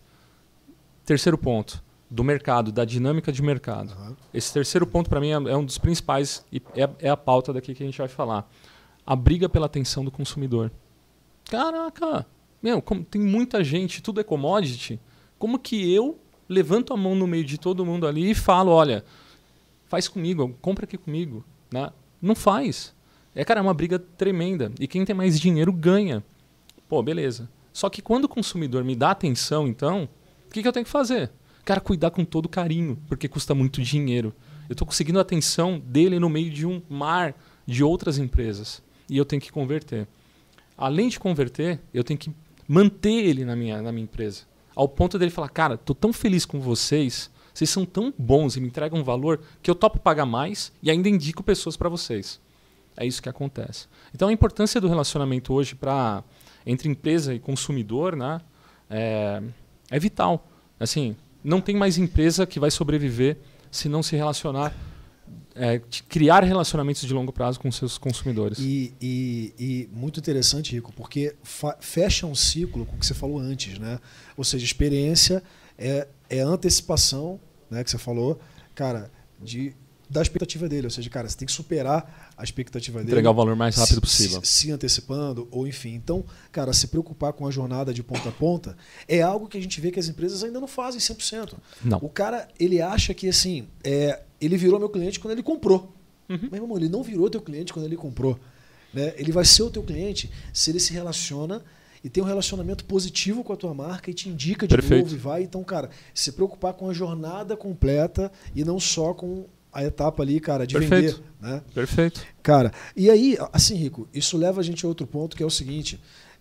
Terceiro 1.05 1.37
ponto, 1.37 1.83
do 2.09 2.23
mercado, 2.23 2.71
da 2.71 2.85
dinâmica 2.85 3.31
de 3.31 3.41
mercado. 3.41 3.91
Aham. 3.91 4.15
Esse 4.33 4.53
terceiro 4.53 4.87
ponto, 4.87 5.09
para 5.09 5.19
mim, 5.19 5.29
é, 5.29 5.33
é 5.33 5.57
um 5.57 5.65
dos 5.65 5.77
principais 5.77 6.45
e 6.51 6.61
é, 6.75 6.89
é 6.99 7.09
a 7.09 7.17
pauta 7.17 7.51
daqui 7.51 7.73
que 7.73 7.83
a 7.83 7.85
gente 7.85 7.97
vai 7.97 8.07
falar. 8.07 8.49
A 9.05 9.15
briga 9.15 9.49
pela 9.49 9.65
atenção 9.65 10.05
do 10.05 10.11
consumidor. 10.11 10.71
Caraca, 11.49 12.25
meu, 12.61 12.81
como 12.81 13.03
tem 13.03 13.21
muita 13.21 13.61
gente, 13.61 14.01
tudo 14.01 14.21
é 14.21 14.23
commodity. 14.23 14.97
Como 15.37 15.59
que 15.59 15.93
eu 15.93 16.17
levanto 16.47 16.93
a 16.93 16.97
mão 16.97 17.13
no 17.13 17.27
meio 17.27 17.43
de 17.43 17.57
todo 17.57 17.85
mundo 17.85 18.07
ali 18.07 18.31
e 18.31 18.35
falo, 18.35 18.71
olha, 18.71 19.03
faz 19.93 20.07
comigo, 20.07 20.57
compra 20.59 20.85
aqui 20.85 20.97
comigo, 20.97 21.45
né? 21.71 21.91
Não 22.19 22.33
faz. 22.33 22.95
É, 23.35 23.45
cara, 23.45 23.59
é 23.59 23.61
uma 23.61 23.75
briga 23.75 23.99
tremenda. 23.99 24.71
E 24.79 24.87
quem 24.87 25.05
tem 25.05 25.15
mais 25.15 25.39
dinheiro 25.39 25.71
ganha. 25.71 26.23
Pô, 26.89 27.03
beleza. 27.03 27.47
Só 27.71 27.91
que 27.91 28.01
quando 28.01 28.23
o 28.23 28.27
consumidor 28.27 28.83
me 28.83 28.95
dá 28.95 29.11
atenção, 29.11 29.67
então, 29.67 30.09
o 30.47 30.51
que, 30.51 30.63
que 30.63 30.67
eu 30.67 30.71
tenho 30.71 30.83
que 30.83 30.91
fazer? 30.91 31.29
Cara, 31.63 31.79
cuidar 31.79 32.09
com 32.09 32.25
todo 32.25 32.49
carinho, 32.49 32.97
porque 33.07 33.27
custa 33.27 33.53
muito 33.53 33.83
dinheiro. 33.83 34.33
Eu 34.67 34.73
estou 34.73 34.87
conseguindo 34.87 35.19
a 35.19 35.21
atenção 35.21 35.79
dele 35.79 36.17
no 36.17 36.27
meio 36.27 36.49
de 36.49 36.65
um 36.65 36.81
mar 36.89 37.35
de 37.63 37.83
outras 37.83 38.17
empresas. 38.17 38.81
E 39.07 39.15
eu 39.15 39.25
tenho 39.25 39.43
que 39.43 39.51
converter. 39.51 40.07
Além 40.75 41.07
de 41.07 41.19
converter, 41.19 41.79
eu 41.93 42.03
tenho 42.03 42.17
que 42.17 42.31
manter 42.67 43.27
ele 43.27 43.45
na 43.45 43.55
minha, 43.55 43.79
na 43.79 43.91
minha 43.91 44.05
empresa. 44.05 44.41
Ao 44.75 44.87
ponto 44.87 45.19
dele 45.19 45.29
falar, 45.29 45.49
cara, 45.49 45.77
tô 45.77 45.93
tão 45.93 46.11
feliz 46.11 46.47
com 46.47 46.59
vocês, 46.59 47.29
vocês 47.53 47.69
são 47.69 47.85
tão 47.85 48.13
bons 48.17 48.55
e 48.55 48.61
me 48.61 48.67
entregam 48.67 48.99
um 48.99 49.03
valor 49.03 49.41
que 49.61 49.69
eu 49.69 49.75
topo 49.75 49.99
pagar 49.99 50.25
mais 50.25 50.71
e 50.81 50.89
ainda 50.89 51.07
indico 51.07 51.43
pessoas 51.43 51.77
para 51.77 51.87
vocês. 51.89 52.39
É 52.97 53.05
isso 53.05 53.21
que 53.21 53.29
acontece. 53.29 53.87
Então 54.13 54.27
a 54.27 54.33
importância 54.33 54.79
do 54.81 54.87
relacionamento 54.87 55.53
hoje 55.53 55.75
para 55.75 56.23
entre 56.65 56.87
empresa 56.89 57.33
e 57.33 57.39
consumidor, 57.39 58.15
né, 58.15 58.39
é, 58.89 59.41
é 59.91 59.99
vital. 59.99 60.47
Assim, 60.79 61.15
não 61.43 61.59
tem 61.59 61.75
mais 61.75 61.97
empresa 61.97 62.45
que 62.45 62.59
vai 62.59 62.71
sobreviver 62.71 63.37
se 63.69 63.89
não 63.89 64.01
se 64.03 64.15
relacionar, 64.15 64.73
é, 65.55 65.79
criar 66.07 66.43
relacionamentos 66.43 67.01
de 67.01 67.13
longo 67.13 67.33
prazo 67.33 67.59
com 67.59 67.71
seus 67.71 67.97
consumidores. 67.97 68.59
E, 68.59 68.93
e- 69.01 69.53
e 69.59 69.89
muito 69.91 70.19
interessante, 70.19 70.71
Rico, 70.73 70.93
porque 70.93 71.35
fecha 71.79 72.25
um 72.25 72.35
ciclo 72.35 72.85
com 72.85 72.95
o 72.95 72.99
que 72.99 73.05
você 73.05 73.13
falou 73.13 73.39
antes, 73.39 73.77
né? 73.77 73.99
Ou 74.37 74.43
seja, 74.43 74.63
experiência 74.63 75.43
é, 75.77 76.07
é 76.29 76.39
antecipação, 76.39 77.39
né? 77.69 77.83
Que 77.83 77.89
você 77.89 77.97
falou, 77.97 78.39
cara, 78.75 79.11
de, 79.41 79.75
da 80.09 80.21
expectativa 80.21 80.69
dele. 80.69 80.87
Ou 80.87 80.91
seja, 80.91 81.09
cara, 81.09 81.27
você 81.27 81.37
tem 81.37 81.45
que 81.45 81.51
superar 81.51 82.31
a 82.37 82.43
expectativa 82.43 82.99
dele. 82.99 83.11
Entregar 83.11 83.31
o 83.31 83.33
valor 83.33 83.55
mais 83.55 83.75
rápido 83.75 83.95
se- 83.95 84.01
possível. 84.01 84.41
Se, 84.43 84.47
se 84.47 84.71
antecipando, 84.71 85.47
ou 85.51 85.67
enfim. 85.67 85.93
Então, 85.93 86.23
cara, 86.51 86.73
se 86.73 86.87
preocupar 86.87 87.33
com 87.33 87.47
a 87.47 87.51
jornada 87.51 87.93
de 87.93 88.03
ponta 88.03 88.29
a 88.29 88.31
ponta 88.31 88.77
é 89.07 89.21
algo 89.21 89.47
que 89.47 89.57
a 89.57 89.61
gente 89.61 89.79
vê 89.81 89.91
que 89.91 89.99
as 89.99 90.07
empresas 90.07 90.43
ainda 90.43 90.59
não 90.59 90.67
fazem 90.67 90.99
100%. 90.99 91.53
Não. 91.83 91.99
O 92.01 92.09
cara, 92.09 92.47
ele 92.59 92.81
acha 92.81 93.13
que 93.13 93.27
assim, 93.27 93.67
é, 93.83 94.21
ele 94.39 94.57
virou 94.57 94.79
meu 94.79 94.89
cliente 94.89 95.19
quando 95.19 95.33
ele 95.33 95.43
comprou. 95.43 95.93
Uhum. 96.29 96.39
Mas, 96.43 96.51
meu 96.51 96.63
irmão, 96.63 96.77
ele 96.77 96.89
não 96.89 97.03
virou 97.03 97.29
teu 97.29 97.41
cliente 97.41 97.73
quando 97.73 97.85
ele 97.85 97.97
comprou. 97.97 98.39
Né? 98.93 99.13
Ele 99.17 99.31
vai 99.31 99.43
ser 99.43 99.63
o 99.63 99.71
teu 99.71 99.83
cliente 99.83 100.31
se 100.53 100.69
ele 100.69 100.79
se 100.79 100.93
relaciona 100.93 101.63
e 102.03 102.09
tem 102.09 102.21
um 102.23 102.27
relacionamento 102.27 102.83
positivo 102.85 103.43
com 103.43 103.53
a 103.53 103.55
tua 103.55 103.73
marca 103.73 104.11
e 104.11 104.13
te 104.13 104.27
indica 104.29 104.67
de 104.67 104.75
Perfeito. 104.75 105.03
novo 105.05 105.15
e 105.15 105.17
vai. 105.17 105.43
Então, 105.43 105.63
cara, 105.63 105.89
se 106.13 106.31
preocupar 106.33 106.73
com 106.73 106.89
a 106.89 106.93
jornada 106.93 107.55
completa 107.55 108.31
e 108.55 108.63
não 108.65 108.79
só 108.79 109.13
com 109.13 109.45
a 109.71 109.83
etapa 109.83 110.21
ali, 110.21 110.39
cara, 110.39 110.67
de 110.67 110.75
Perfeito. 110.77 111.15
vender. 111.17 111.23
Né? 111.41 111.61
Perfeito. 111.73 112.21
Cara, 112.43 112.71
e 112.95 113.09
aí, 113.09 113.37
assim, 113.51 113.75
Rico, 113.75 114.07
isso 114.13 114.37
leva 114.37 114.59
a 114.61 114.63
gente 114.63 114.85
a 114.85 114.87
outro 114.87 115.07
ponto 115.07 115.35
que 115.35 115.41
é 115.41 115.45
o 115.45 115.49
seguinte. 115.49 115.99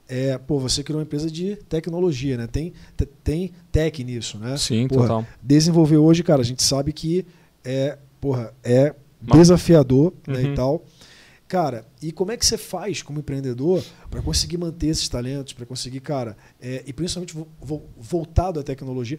É, 0.09 0.37
pô, 0.37 0.59
você 0.59 0.83
criou 0.83 0.99
uma 0.99 1.05
empresa 1.05 1.31
de 1.31 1.57
tecnologia, 1.69 2.37
né? 2.37 2.47
Tem, 2.47 2.73
te- 2.97 3.07
tem 3.07 3.53
tech 3.71 4.03
nisso, 4.05 4.37
né? 4.39 4.57
Sim, 4.59 4.87
Porra, 4.89 5.03
total. 5.03 5.27
Desenvolver 5.41 5.97
hoje, 5.97 6.23
cara, 6.25 6.43
a 6.43 6.45
gente 6.45 6.63
sabe 6.63 6.93
que 6.93 7.25
é, 7.65 7.97
porra, 8.21 8.53
é 8.65 8.95
desafiador 9.21 10.13
né, 10.27 10.41
Uhum. 10.41 10.53
e 10.53 10.55
tal. 10.55 10.85
Cara, 11.53 11.85
e 12.01 12.11
como 12.13 12.33
é 12.33 12.37
que 12.39 12.47
você 12.47 12.57
faz 12.57 13.03
como 13.03 13.19
empreendedor 13.19 13.85
para 14.11 14.23
conseguir 14.23 14.57
manter 14.57 14.87
esses 14.87 15.07
talentos, 15.07 15.53
para 15.53 15.67
conseguir, 15.67 16.01
cara, 16.01 16.35
é, 16.59 16.83
e 16.87 16.95
principalmente 16.95 17.35
vo- 17.35 17.47
vo- 17.61 17.83
voltado 17.95 18.59
à 18.59 18.63
tecnologia? 18.63 19.19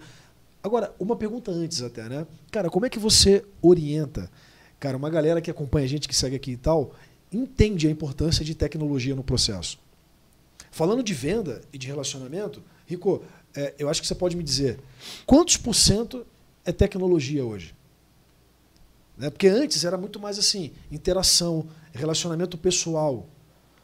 Agora, 0.63 0.91
uma 0.99 1.15
pergunta 1.15 1.51
antes 1.51 1.83
até, 1.83 2.09
né? 2.09 2.25
Cara, 2.49 2.71
como 2.71 2.87
é 2.87 2.89
que 2.89 2.97
você 2.97 3.45
orienta, 3.61 4.31
cara, 4.79 4.97
uma 4.97 5.11
galera 5.11 5.41
que 5.41 5.51
acompanha 5.51 5.85
a 5.85 5.87
gente, 5.87 6.07
que 6.07 6.15
segue 6.15 6.35
aqui 6.35 6.53
e 6.53 6.57
tal, 6.57 6.95
entende 7.31 7.87
a 7.87 7.91
importância 7.91 8.43
de 8.43 8.55
tecnologia 8.55 9.13
no 9.13 9.23
processo? 9.23 9.77
Falando 10.71 11.03
de 11.03 11.13
venda 11.13 11.61
e 11.71 11.77
de 11.77 11.85
relacionamento, 11.85 12.63
Rico, 12.87 13.21
é, 13.55 13.75
eu 13.77 13.87
acho 13.87 14.01
que 14.01 14.07
você 14.07 14.15
pode 14.15 14.35
me 14.35 14.41
dizer 14.43 14.79
quantos 15.27 15.55
por 15.55 15.75
cento 15.75 16.25
é 16.65 16.71
tecnologia 16.71 17.45
hoje? 17.45 17.75
Né? 19.23 19.29
Porque 19.29 19.47
antes 19.47 19.86
era 19.86 19.97
muito 19.97 20.19
mais 20.19 20.38
assim, 20.38 20.71
interação, 20.91 21.65
relacionamento 21.93 22.57
pessoal. 22.57 23.25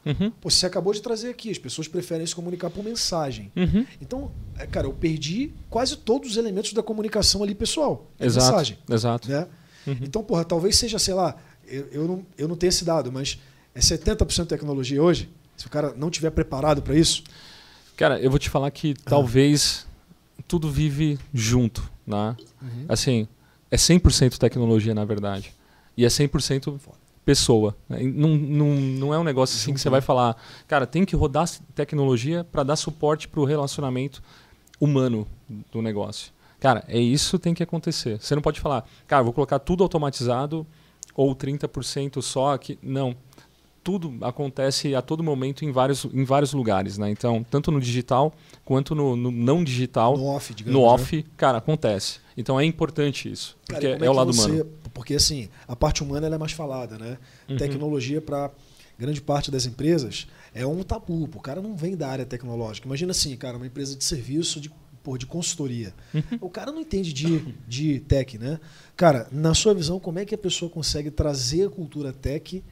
Uhum. 0.06 0.32
Pô, 0.32 0.50
você 0.50 0.66
acabou 0.66 0.94
de 0.94 1.02
trazer 1.02 1.30
aqui, 1.30 1.50
as 1.50 1.58
pessoas 1.58 1.88
preferem 1.88 2.28
se 2.28 2.36
comunicar 2.36 2.70
por 2.70 2.84
mensagem. 2.84 3.50
Uhum. 3.56 3.86
Então, 4.02 4.32
é, 4.58 4.68
cara, 4.68 4.86
eu 4.88 4.92
perdi 4.92 5.54
quase 5.70 5.96
todos 5.96 6.32
os 6.32 6.38
elementos 6.38 6.74
da 6.74 6.84
comunicação 6.84 7.42
ali 7.42 7.56
pessoal. 7.56 8.12
Exato. 8.20 8.48
Mensagem, 8.48 8.78
Exato. 8.90 9.30
né? 9.30 9.48
Uhum. 9.88 9.98
Então, 10.02 10.22
porra, 10.22 10.44
talvez 10.44 10.76
seja, 10.78 11.00
sei 11.00 11.14
lá, 11.14 11.38
eu, 11.66 11.88
eu, 11.90 12.06
não, 12.06 12.26
eu 12.38 12.48
não 12.50 12.58
tenho 12.58 12.70
esse 12.70 12.84
dado, 12.84 13.10
mas 13.10 13.40
é 13.74 13.80
70% 13.80 14.46
tecnologia 14.46 15.02
hoje? 15.02 15.30
Se 15.56 15.68
o 15.68 15.70
cara 15.70 15.94
não 15.96 16.10
tiver 16.10 16.32
preparado 16.32 16.82
para 16.82 16.98
isso? 16.98 17.24
Cara, 17.96 18.20
eu 18.20 18.30
vou 18.30 18.40
te 18.40 18.50
falar 18.50 18.72
que 18.72 18.94
talvez 19.06 19.88
tudo 20.50 20.70
vive 20.70 21.18
junto, 21.34 21.90
né? 22.06 22.36
Assim, 22.90 23.26
é 23.72 23.78
100% 23.78 24.38
tecnologia, 24.38 24.94
na 24.94 25.06
verdade. 25.06 25.54
E 25.96 26.06
é 26.06 26.08
100% 26.08 26.80
pessoa. 27.26 27.76
né? 27.88 28.00
Não, 28.02 28.30
não, 28.30 28.68
não 28.76 29.14
é 29.14 29.20
um 29.20 29.24
negócio 29.24 29.56
assim 29.56 29.74
que 29.74 29.80
você 29.80 29.90
vai 29.90 30.02
falar, 30.02 30.36
cara, 30.68 30.88
tem 30.88 31.06
que 31.06 31.16
rodar 31.16 31.48
tecnologia 31.76 32.44
para 32.44 32.64
dar 32.64 32.76
suporte 32.76 33.28
para 33.28 33.40
o 33.40 33.46
relacionamento 33.46 34.24
humano 34.80 35.28
do 35.72 35.82
negócio. 35.82 36.32
Cara, 36.60 36.84
é 36.88 37.00
isso 37.00 37.38
que 37.38 37.44
tem 37.44 37.54
que 37.54 37.64
acontecer. 37.64 38.20
Você 38.20 38.36
não 38.36 38.42
pode 38.42 38.60
falar, 38.60 38.86
cara, 39.08 39.24
vou 39.24 39.32
colocar 39.32 39.60
tudo 39.60 39.84
automatizado 39.84 40.66
ou 41.16 41.36
30% 41.36 42.22
só 42.22 42.54
aqui. 42.54 42.80
Não. 42.82 43.16
Tudo 43.90 44.16
acontece 44.24 44.94
a 44.94 45.02
todo 45.02 45.24
momento 45.24 45.66
em 45.66 45.72
vários, 45.72 46.06
em 46.14 46.24
vários 46.24 46.54
lugares, 46.54 47.00
né? 47.00 47.10
Então, 47.10 47.44
tanto 47.50 47.72
no 47.72 47.82
digital 47.82 48.32
quanto 48.64 48.94
no, 48.94 49.16
no 49.16 49.32
não 49.32 49.64
digital, 49.64 50.16
No 50.16 50.26
off, 50.26 50.54
digamos. 50.54 50.80
no 50.80 50.86
né? 50.86 50.94
off, 50.94 51.24
cara, 51.36 51.58
acontece. 51.58 52.20
Então 52.38 52.60
é 52.60 52.64
importante 52.66 53.32
isso, 53.32 53.58
Cara, 53.68 53.82
porque 53.82 53.88
e 53.88 53.90
é, 53.96 53.98
como 53.98 54.12
o 54.12 54.14
lado 54.14 54.32
você- 54.32 54.46
humano. 54.52 54.70
Porque 54.94 55.16
assim, 55.16 55.50
a 55.68 55.76
parte 55.76 56.04
humana 56.04 56.28
é 56.28 56.38
mais 56.38 56.52
falada, 56.52 57.00
né? 57.00 57.18
Uhum. 57.50 57.58
Tecnologia 57.58 58.22
para 58.22 58.52
grande 58.98 59.22
parte 59.22 59.50
das 59.50 59.66
empresas 59.66 60.28
é 60.54 60.68
um 60.68 60.84
tabu. 60.84 61.24
O 61.24 61.40
cara 61.42 61.60
não 61.60 61.76
vem 61.76 61.96
da 61.98 62.10
área 62.10 62.26
tecnológica. 62.28 62.88
Imagina 62.88 63.10
assim, 63.12 63.36
cara, 63.38 63.58
uma 63.58 63.66
empresa 63.66 63.96
de 63.96 64.04
serviço 64.04 64.62
de, 64.62 64.70
pô, 65.02 65.18
de 65.18 65.26
consultoria. 65.26 65.96
Uhum. 66.14 66.22
O 66.42 66.50
cara 66.50 66.72
não 66.72 66.80
entende 66.82 67.12
de, 67.12 67.56
de 67.68 68.00
tech, 68.02 68.38
né? 68.38 68.60
Cara, 68.96 69.28
na 69.32 69.56
sua 69.56 69.74
visão, 69.74 70.00
como 70.00 70.20
é 70.20 70.26
que 70.26 70.36
a 70.36 70.38
pessoa 70.38 70.70
consegue 70.70 71.10
trazer 71.10 71.66
a 71.66 71.70
cultura 71.72 72.14
tech 72.14 72.64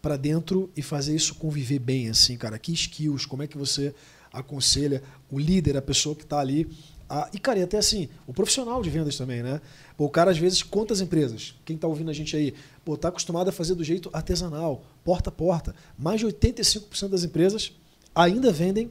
para 0.00 0.16
dentro 0.16 0.70
e 0.76 0.82
fazer 0.82 1.14
isso 1.14 1.34
conviver 1.34 1.78
bem, 1.78 2.08
assim, 2.08 2.36
cara? 2.36 2.58
Que 2.58 2.72
skills? 2.72 3.26
Como 3.26 3.42
é 3.42 3.46
que 3.46 3.58
você 3.58 3.94
aconselha 4.32 5.02
o 5.30 5.38
líder, 5.38 5.76
a 5.76 5.82
pessoa 5.82 6.14
que 6.14 6.22
está 6.22 6.38
ali? 6.38 6.68
a- 7.10 7.26
e, 7.32 7.38
cara, 7.38 7.58
e 7.58 7.62
até 7.62 7.78
assim, 7.78 8.06
o 8.26 8.34
profissional 8.34 8.82
de 8.82 8.90
vendas 8.90 9.16
também, 9.16 9.42
né? 9.42 9.62
Pô, 9.96 10.04
o 10.04 10.10
cara, 10.10 10.30
às 10.30 10.36
vezes, 10.36 10.62
quantas 10.62 11.00
empresas? 11.00 11.54
Quem 11.64 11.74
está 11.74 11.88
ouvindo 11.88 12.10
a 12.10 12.12
gente 12.12 12.36
aí, 12.36 12.52
pô, 12.84 12.98
tá 12.98 13.08
acostumado 13.08 13.48
a 13.48 13.52
fazer 13.52 13.74
do 13.74 13.82
jeito 13.82 14.10
artesanal, 14.12 14.84
porta 15.02 15.30
a 15.30 15.32
porta. 15.32 15.74
Mais 15.96 16.20
de 16.20 16.26
85% 16.26 17.08
das 17.08 17.24
empresas 17.24 17.72
ainda 18.14 18.52
vendem 18.52 18.90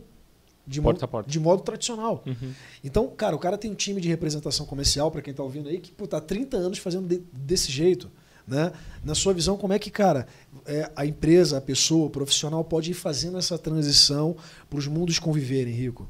de, 0.66 0.82
Porta 0.82 1.02
modo, 1.06 1.12
porta. 1.12 1.30
de 1.30 1.40
modo 1.40 1.62
tradicional. 1.62 2.24
Uhum. 2.26 2.52
Então, 2.84 3.08
cara, 3.10 3.36
o 3.36 3.40
cara 3.40 3.56
tem 3.56 3.70
um 3.70 3.76
time 3.76 4.02
de 4.02 4.08
representação 4.10 4.66
comercial, 4.66 5.12
para 5.12 5.22
quem 5.22 5.30
está 5.30 5.44
ouvindo 5.44 5.70
aí, 5.70 5.80
que 5.80 5.92
pô, 5.92 6.08
tá 6.08 6.18
há 6.18 6.22
30 6.22 6.58
anos 6.58 6.80
fazendo 6.80 7.08
de- 7.08 7.22
desse 7.32 7.72
jeito. 7.72 8.10
Né? 8.48 8.72
Na 9.04 9.14
sua 9.14 9.34
visão, 9.34 9.58
como 9.58 9.74
é 9.74 9.80
que, 9.80 9.92
cara, 9.92 10.26
é, 10.66 10.90
a 10.96 11.06
empresa, 11.06 11.58
a 11.58 11.62
pessoa, 11.62 12.08
o 12.08 12.10
profissional 12.10 12.64
pode 12.64 12.92
ir 12.92 12.94
fazendo 12.94 13.38
essa 13.38 13.58
transição 13.58 14.38
para 14.70 14.80
os 14.80 14.88
mundos 14.88 15.20
conviverem, 15.20 15.74
Rico? 15.74 16.08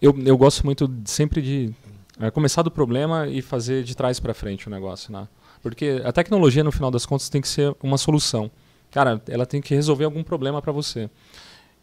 Eu, 0.00 0.18
eu 0.26 0.36
gosto 0.36 0.64
muito 0.64 0.92
sempre 1.04 1.40
de 1.40 1.72
é, 2.18 2.30
começar 2.30 2.62
do 2.62 2.70
problema 2.70 3.28
e 3.28 3.40
fazer 3.40 3.84
de 3.84 3.96
trás 3.96 4.18
para 4.18 4.34
frente 4.34 4.66
o 4.66 4.70
negócio, 4.70 5.12
né? 5.12 5.28
Porque 5.62 6.02
a 6.04 6.10
tecnologia, 6.10 6.64
no 6.64 6.72
final 6.72 6.90
das 6.90 7.06
contas, 7.06 7.28
tem 7.28 7.40
que 7.40 7.48
ser 7.48 7.72
uma 7.80 7.96
solução. 7.96 8.50
Cara, 8.90 9.22
ela 9.28 9.46
tem 9.46 9.60
que 9.60 9.74
resolver 9.74 10.04
algum 10.04 10.24
problema 10.24 10.60
para 10.60 10.72
você. 10.72 11.08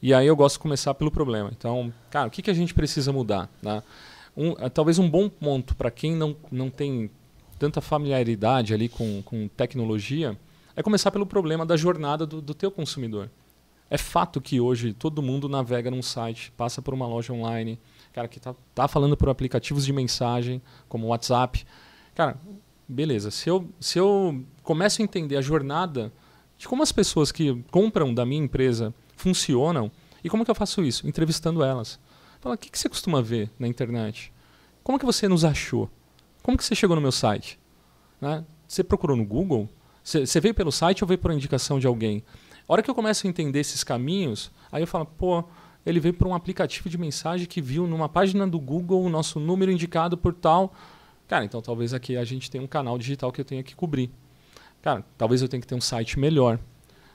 E 0.02 0.14
aí 0.14 0.28
eu 0.28 0.36
gosto 0.36 0.56
de 0.56 0.60
começar 0.60 0.94
pelo 0.94 1.10
problema. 1.10 1.50
Então, 1.58 1.94
cara, 2.10 2.28
o 2.28 2.32
que, 2.32 2.42
que 2.42 2.52
a 2.52 2.54
gente 2.54 2.74
precisa 2.74 3.14
mudar? 3.14 3.50
Né? 3.62 3.82
Um, 4.36 4.52
eh, 4.60 4.70
talvez 4.70 5.00
um 5.00 5.10
bom 5.10 5.30
ponto 5.30 5.76
para 5.76 5.90
quem 5.90 6.14
não, 6.14 6.36
não 6.52 6.70
tem 6.70 7.10
tanta 7.60 7.82
familiaridade 7.82 8.74
ali 8.74 8.88
com, 8.90 9.22
com 9.22 9.48
tecnologia 9.50 10.36
é 10.76 10.82
começar 10.82 11.12
pelo 11.12 11.26
problema 11.26 11.66
da 11.66 11.76
jornada 11.76 12.26
do, 12.26 12.42
do 12.42 12.54
teu 12.54 12.72
consumidor. 12.72 13.30
É 13.90 13.98
fato 13.98 14.40
que 14.40 14.62
hoje 14.62 14.94
todo 14.94 15.22
mundo 15.22 15.50
navega 15.50 15.92
num 15.92 16.02
site, 16.02 16.52
passa 16.56 16.82
por 16.82 16.94
uma 16.94 17.06
loja 17.06 17.34
online, 17.34 17.78
cara 18.14 18.28
que 18.28 18.40
tá, 18.40 18.56
tá 18.74 18.88
falando 18.88 19.18
por 19.18 19.30
aplicativos 19.30 19.86
de 19.86 19.92
mensagem, 19.92 20.62
como 20.88 21.08
WhatsApp. 21.08 21.66
Cara, 22.16 22.40
beleza. 22.88 23.30
Se 23.30 23.50
eu, 23.50 23.68
se 23.80 24.00
eu 24.00 24.44
começo 24.64 25.02
a 25.02 25.04
entender 25.04 25.36
a 25.36 25.42
jornada 25.42 26.14
de 26.58 26.68
como 26.68 26.84
as 26.84 26.92
pessoas 26.92 27.32
que 27.32 27.62
compram 27.72 28.14
da 28.14 28.26
minha 28.26 28.44
empresa 28.44 28.94
funcionam, 29.18 29.92
e 30.24 30.30
como 30.30 30.46
que 30.46 30.52
eu 30.52 30.56
faço 30.56 30.84
isso? 30.84 31.08
Entrevistando 31.08 31.64
elas. 31.64 32.00
Fala, 32.40 32.56
o 32.56 32.58
que, 32.58 32.70
que 32.70 32.80
você 32.80 32.88
costuma 32.88 33.22
ver 33.22 33.50
na 33.58 33.68
internet? 33.68 34.32
Como 34.84 35.00
que 35.00 35.06
você 35.06 35.28
nos 35.28 35.44
achou? 35.44 35.90
Como 36.42 36.58
que 36.58 36.64
você 36.64 36.76
chegou 36.76 36.96
no 36.96 37.02
meu 37.02 37.12
site? 37.12 37.60
Né? 38.20 38.44
Você 38.68 38.84
procurou 38.84 39.16
no 39.16 39.26
Google? 39.26 39.70
Você, 40.04 40.40
veio 40.40 40.54
pelo 40.54 40.72
site 40.72 41.04
ou 41.04 41.08
veio 41.08 41.18
por 41.18 41.32
indicação 41.32 41.80
de 41.80 41.86
alguém? 41.86 42.24
A 42.68 42.74
hora 42.74 42.82
que 42.82 42.90
eu 42.90 42.96
começo 42.96 43.26
a 43.26 43.30
entender 43.30 43.60
esses 43.60 43.84
caminhos, 43.84 44.52
aí 44.72 44.82
eu 44.82 44.88
falo, 44.88 45.06
pô, 45.06 45.44
ele 45.86 46.00
veio 46.00 46.14
por 46.14 46.28
um 46.28 46.34
aplicativo 46.34 46.90
de 46.90 46.98
mensagem 46.98 47.46
que 47.48 47.62
viu 47.62 47.88
numa 47.88 48.10
página 48.10 48.48
do 48.48 48.60
Google 48.60 49.04
o 49.04 49.10
nosso 49.10 49.40
número 49.40 49.72
indicado 49.72 50.18
por 50.18 50.34
tal. 50.34 50.74
Cara, 51.28 51.46
então 51.46 51.62
talvez 51.62 51.94
aqui 51.94 52.18
a 52.18 52.24
gente 52.24 52.50
tenha 52.50 52.64
um 52.64 52.68
canal 52.68 52.98
digital 52.98 53.32
que 53.32 53.42
eu 53.42 53.46
tenha 53.46 53.64
que 53.64 53.76
cobrir. 53.76 54.10
Cara, 54.82 55.04
talvez 55.18 55.42
eu 55.42 55.48
tenha 55.48 55.62
que 55.62 55.68
ter 55.68 55.76
um 55.76 55.82
site 55.82 56.18
melhor. 56.18 56.60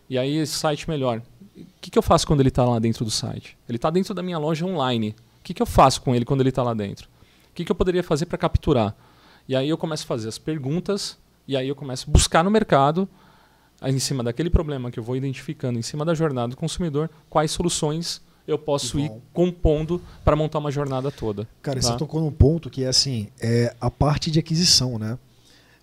E 0.08 0.18
aí 0.18 0.36
esse 0.36 0.54
site 0.54 0.88
melhor, 0.88 1.22
o 1.56 1.66
que, 1.80 1.90
que 1.90 1.98
eu 1.98 2.02
faço 2.02 2.26
quando 2.26 2.40
ele 2.40 2.48
está 2.48 2.64
lá 2.64 2.78
dentro 2.78 3.04
do 3.04 3.10
site? 3.10 3.56
Ele 3.68 3.76
está 3.76 3.90
dentro 3.90 4.12
da 4.12 4.22
minha 4.22 4.38
loja 4.38 4.66
online. 4.66 5.16
O 5.40 5.44
que, 5.44 5.54
que 5.54 5.62
eu 5.62 5.66
faço 5.66 6.02
com 6.02 6.14
ele 6.14 6.24
quando 6.24 6.40
ele 6.40 6.50
está 6.50 6.62
lá 6.62 6.74
dentro? 6.74 7.08
O 7.50 7.54
que, 7.54 7.64
que 7.64 7.72
eu 7.72 7.76
poderia 7.76 8.02
fazer 8.02 8.26
para 8.26 8.36
capturar? 8.36 8.94
E 9.48 9.54
aí 9.54 9.68
eu 9.68 9.76
começo 9.76 10.04
a 10.04 10.06
fazer 10.06 10.28
as 10.28 10.38
perguntas 10.38 11.18
e 11.46 11.56
aí 11.56 11.68
eu 11.68 11.76
começo 11.76 12.08
a 12.08 12.12
buscar 12.12 12.42
no 12.42 12.50
mercado, 12.50 13.08
em 13.82 13.98
cima 13.98 14.22
daquele 14.22 14.48
problema 14.48 14.90
que 14.90 14.98
eu 14.98 15.02
vou 15.02 15.16
identificando, 15.16 15.78
em 15.78 15.82
cima 15.82 16.04
da 16.04 16.14
jornada 16.14 16.48
do 16.48 16.56
consumidor, 16.56 17.10
quais 17.28 17.50
soluções 17.50 18.22
eu 18.46 18.58
posso 18.58 18.98
ir 18.98 19.10
compondo 19.32 20.00
para 20.24 20.36
montar 20.36 20.58
uma 20.58 20.70
jornada 20.70 21.10
toda. 21.10 21.48
Cara, 21.62 21.80
tá? 21.80 21.86
você 21.86 21.96
tocou 21.96 22.20
num 22.20 22.30
ponto 22.30 22.68
que 22.68 22.84
é 22.84 22.88
assim, 22.88 23.28
é 23.40 23.74
a 23.80 23.90
parte 23.90 24.30
de 24.30 24.38
aquisição, 24.38 24.98
né? 24.98 25.18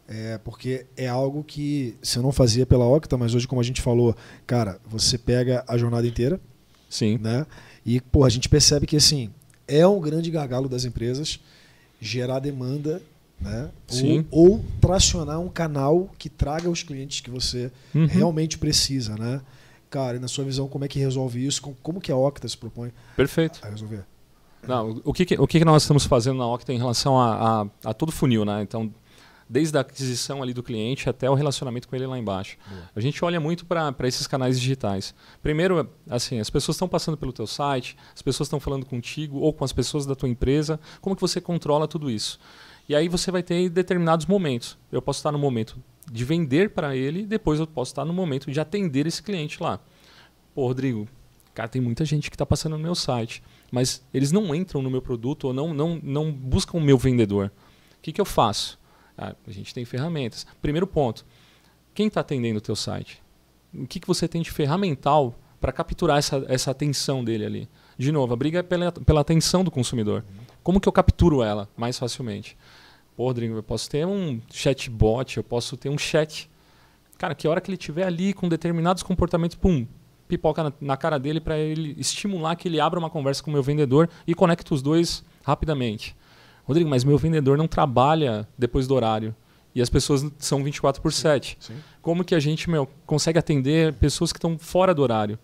É, 0.07 0.37
porque 0.39 0.85
é 0.97 1.07
algo 1.07 1.43
que 1.43 1.95
você 2.01 2.19
não 2.19 2.31
fazia 2.31 2.65
pela 2.65 2.85
Octa, 2.85 3.17
mas 3.17 3.33
hoje, 3.33 3.47
como 3.47 3.61
a 3.61 3.63
gente 3.63 3.81
falou, 3.81 4.15
cara, 4.45 4.79
você 4.85 5.17
pega 5.17 5.63
a 5.67 5.77
jornada 5.77 6.05
inteira. 6.05 6.39
Sim. 6.89 7.17
Né? 7.17 7.45
E, 7.85 8.01
pô, 8.01 8.25
a 8.25 8.29
gente 8.29 8.49
percebe 8.49 8.85
que 8.85 8.97
assim, 8.97 9.31
é 9.67 9.87
um 9.87 10.01
grande 10.01 10.29
gargalo 10.29 10.67
das 10.67 10.83
empresas 10.83 11.39
gerar 11.99 12.39
demanda 12.39 13.01
né? 13.41 13.69
Sim. 13.87 14.25
Ou, 14.29 14.51
ou 14.51 14.65
tracionar 14.79 15.39
um 15.39 15.49
canal 15.49 16.09
que 16.17 16.29
traga 16.29 16.69
os 16.69 16.83
clientes 16.83 17.21
que 17.21 17.29
você 17.29 17.71
uhum. 17.93 18.05
realmente 18.05 18.57
precisa, 18.57 19.15
né? 19.15 19.41
Cara, 19.89 20.17
e 20.17 20.19
na 20.19 20.27
sua 20.27 20.45
visão, 20.45 20.67
como 20.67 20.85
é 20.85 20.87
que 20.87 20.99
resolve 20.99 21.45
isso? 21.45 21.61
Como 21.81 21.99
que 21.99 22.11
a 22.11 22.15
Octa 22.15 22.47
se 22.47 22.57
propõe 22.57 22.93
Perfeito. 23.15 23.59
a 23.61 23.69
resolver? 23.69 24.05
Não, 24.65 25.01
o 25.03 25.11
que, 25.11 25.35
o 25.37 25.47
que 25.47 25.65
nós 25.65 25.83
estamos 25.83 26.05
fazendo 26.05 26.37
na 26.37 26.47
Octa 26.47 26.71
em 26.71 26.77
relação 26.77 27.19
a, 27.19 27.61
a, 27.61 27.89
a 27.89 27.93
todo 27.93 28.09
o 28.09 28.11
funil, 28.11 28.45
né? 28.45 28.61
Então, 28.61 28.93
desde 29.51 29.77
a 29.77 29.81
aquisição 29.81 30.41
ali 30.41 30.53
do 30.53 30.63
cliente 30.63 31.09
até 31.09 31.29
o 31.29 31.33
relacionamento 31.33 31.85
com 31.85 31.95
ele 31.95 32.07
lá 32.07 32.17
embaixo. 32.17 32.57
Boa. 32.69 32.83
A 32.95 33.01
gente 33.01 33.23
olha 33.25 33.37
muito 33.37 33.65
para 33.65 34.07
esses 34.07 34.25
canais 34.25 34.57
digitais. 34.57 35.13
Primeiro, 35.41 35.89
assim, 36.09 36.39
as 36.39 36.49
pessoas 36.49 36.75
estão 36.75 36.87
passando 36.87 37.17
pelo 37.17 37.33
teu 37.33 37.45
site, 37.45 37.97
as 38.15 38.21
pessoas 38.21 38.47
estão 38.47 38.61
falando 38.61 38.85
contigo 38.85 39.39
ou 39.39 39.51
com 39.51 39.65
as 39.65 39.73
pessoas 39.73 40.05
da 40.05 40.15
tua 40.15 40.29
empresa. 40.29 40.79
Como 41.01 41.17
que 41.17 41.21
você 41.21 41.41
controla 41.41 41.85
tudo 41.85 42.09
isso? 42.09 42.39
E 42.91 42.95
aí 42.95 43.07
você 43.07 43.31
vai 43.31 43.41
ter 43.41 43.69
determinados 43.69 44.25
momentos. 44.25 44.77
Eu 44.91 45.01
posso 45.01 45.19
estar 45.19 45.31
no 45.31 45.39
momento 45.39 45.81
de 46.11 46.25
vender 46.25 46.71
para 46.71 46.93
ele, 46.93 47.25
depois 47.25 47.57
eu 47.57 47.65
posso 47.65 47.91
estar 47.91 48.03
no 48.03 48.11
momento 48.11 48.51
de 48.51 48.59
atender 48.59 49.07
esse 49.07 49.23
cliente 49.23 49.63
lá. 49.63 49.79
Pô, 50.53 50.67
Rodrigo, 50.67 51.07
cara, 51.53 51.69
tem 51.69 51.81
muita 51.81 52.03
gente 52.03 52.29
que 52.29 52.35
está 52.35 52.45
passando 52.45 52.73
no 52.73 52.83
meu 52.83 52.93
site, 52.93 53.41
mas 53.71 54.05
eles 54.13 54.33
não 54.33 54.53
entram 54.53 54.81
no 54.81 54.91
meu 54.91 55.01
produto 55.01 55.45
ou 55.45 55.53
não, 55.53 55.73
não, 55.73 56.01
não 56.03 56.33
buscam 56.33 56.79
o 56.79 56.81
meu 56.81 56.97
vendedor. 56.97 57.49
O 57.97 58.01
que, 58.01 58.11
que 58.11 58.19
eu 58.19 58.25
faço? 58.25 58.77
Ah, 59.17 59.33
a 59.47 59.51
gente 59.51 59.73
tem 59.73 59.85
ferramentas. 59.85 60.45
Primeiro 60.61 60.85
ponto, 60.85 61.25
quem 61.93 62.07
está 62.07 62.19
atendendo 62.19 62.57
o 62.57 62.61
teu 62.61 62.75
site? 62.75 63.23
O 63.73 63.87
que, 63.87 64.01
que 64.01 64.07
você 64.07 64.27
tem 64.27 64.41
de 64.41 64.51
ferramental 64.51 65.39
para 65.61 65.71
capturar 65.71 66.17
essa, 66.17 66.43
essa 66.49 66.71
atenção 66.71 67.23
dele 67.23 67.45
ali? 67.45 67.69
De 67.97 68.11
novo, 68.11 68.33
a 68.33 68.35
briga 68.35 68.59
é 68.59 68.63
pela, 68.63 68.91
pela 68.91 69.21
atenção 69.21 69.63
do 69.63 69.71
consumidor. 69.71 70.25
Como 70.61 70.81
que 70.81 70.89
eu 70.89 70.91
capturo 70.91 71.41
ela 71.41 71.69
mais 71.77 71.97
facilmente? 71.97 72.57
Rodrigo, 73.27 73.55
eu 73.55 73.63
posso 73.63 73.89
ter 73.89 74.05
um 74.05 74.39
chatbot, 74.51 75.37
eu 75.37 75.43
posso 75.43 75.77
ter 75.77 75.89
um 75.89 75.97
chat. 75.97 76.49
Cara, 77.17 77.35
que 77.35 77.47
hora 77.47 77.61
que 77.61 77.69
ele 77.69 77.77
estiver 77.77 78.05
ali 78.05 78.33
com 78.33 78.49
determinados 78.49 79.03
comportamentos, 79.03 79.55
pum, 79.55 79.85
pipoca 80.27 80.63
na, 80.63 80.73
na 80.79 80.97
cara 80.97 81.19
dele 81.19 81.39
para 81.39 81.57
ele 81.57 81.95
estimular 81.99 82.55
que 82.55 82.67
ele 82.67 82.79
abra 82.79 82.97
uma 82.97 83.09
conversa 83.09 83.43
com 83.43 83.49
o 83.49 83.53
meu 83.53 83.61
vendedor 83.61 84.09
e 84.25 84.33
conecte 84.33 84.73
os 84.73 84.81
dois 84.81 85.23
rapidamente. 85.43 86.15
Rodrigo, 86.63 86.89
mas 86.89 87.03
meu 87.03 87.17
vendedor 87.17 87.57
não 87.57 87.67
trabalha 87.67 88.47
depois 88.57 88.87
do 88.87 88.95
horário. 88.95 89.35
E 89.73 89.81
as 89.81 89.89
pessoas 89.89 90.25
são 90.37 90.63
24 90.63 91.01
por 91.01 91.13
7. 91.13 91.57
Sim, 91.59 91.73
sim. 91.73 91.79
Como 92.01 92.23
que 92.23 92.35
a 92.35 92.39
gente 92.39 92.69
meu, 92.69 92.87
consegue 93.05 93.39
atender 93.39 93.93
pessoas 93.93 94.31
que 94.31 94.37
estão 94.37 94.57
fora 94.57 94.93
do 94.93 95.01
horário? 95.01 95.39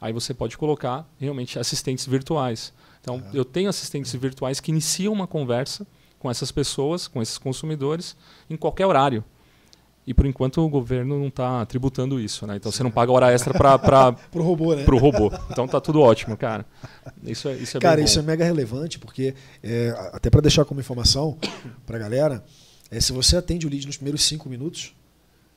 Aí 0.00 0.12
você 0.12 0.34
pode 0.34 0.58
colocar 0.58 1.08
realmente 1.18 1.58
assistentes 1.58 2.06
virtuais. 2.06 2.72
Então, 3.00 3.22
é. 3.32 3.38
eu 3.38 3.44
tenho 3.44 3.68
assistentes 3.68 4.12
virtuais 4.14 4.60
que 4.60 4.70
iniciam 4.70 5.12
uma 5.12 5.26
conversa 5.26 5.86
com 6.22 6.30
essas 6.30 6.52
pessoas, 6.52 7.08
com 7.08 7.20
esses 7.20 7.36
consumidores, 7.36 8.16
em 8.48 8.56
qualquer 8.56 8.86
horário. 8.86 9.24
E 10.06 10.14
por 10.14 10.24
enquanto 10.24 10.60
o 10.60 10.68
governo 10.68 11.18
não 11.18 11.26
está 11.26 11.66
tributando 11.66 12.20
isso, 12.20 12.46
né? 12.46 12.56
Então 12.56 12.70
você 12.70 12.82
não 12.82 12.90
paga 12.92 13.10
hora 13.10 13.32
extra 13.32 13.52
para 13.52 14.14
o 14.34 14.42
robô, 14.42 14.74
né? 14.74 14.84
Pro 14.84 14.98
robô. 14.98 15.32
Então 15.50 15.66
tá 15.66 15.80
tudo 15.80 16.00
ótimo, 16.00 16.36
cara. 16.36 16.64
Isso 17.24 17.48
é, 17.48 17.54
isso 17.54 17.76
é 17.76 17.80
Cara, 17.80 18.00
isso 18.00 18.18
é 18.20 18.22
mega 18.22 18.44
relevante 18.44 19.00
porque 19.00 19.34
é, 19.62 19.90
até 20.12 20.30
para 20.30 20.40
deixar 20.40 20.64
como 20.64 20.78
informação 20.80 21.36
para 21.84 21.96
a 21.96 22.00
galera, 22.00 22.44
é, 22.88 23.00
se 23.00 23.12
você 23.12 23.36
atende 23.36 23.66
o 23.66 23.70
lead 23.70 23.84
nos 23.86 23.96
primeiros 23.96 24.22
cinco 24.22 24.48
minutos, 24.48 24.94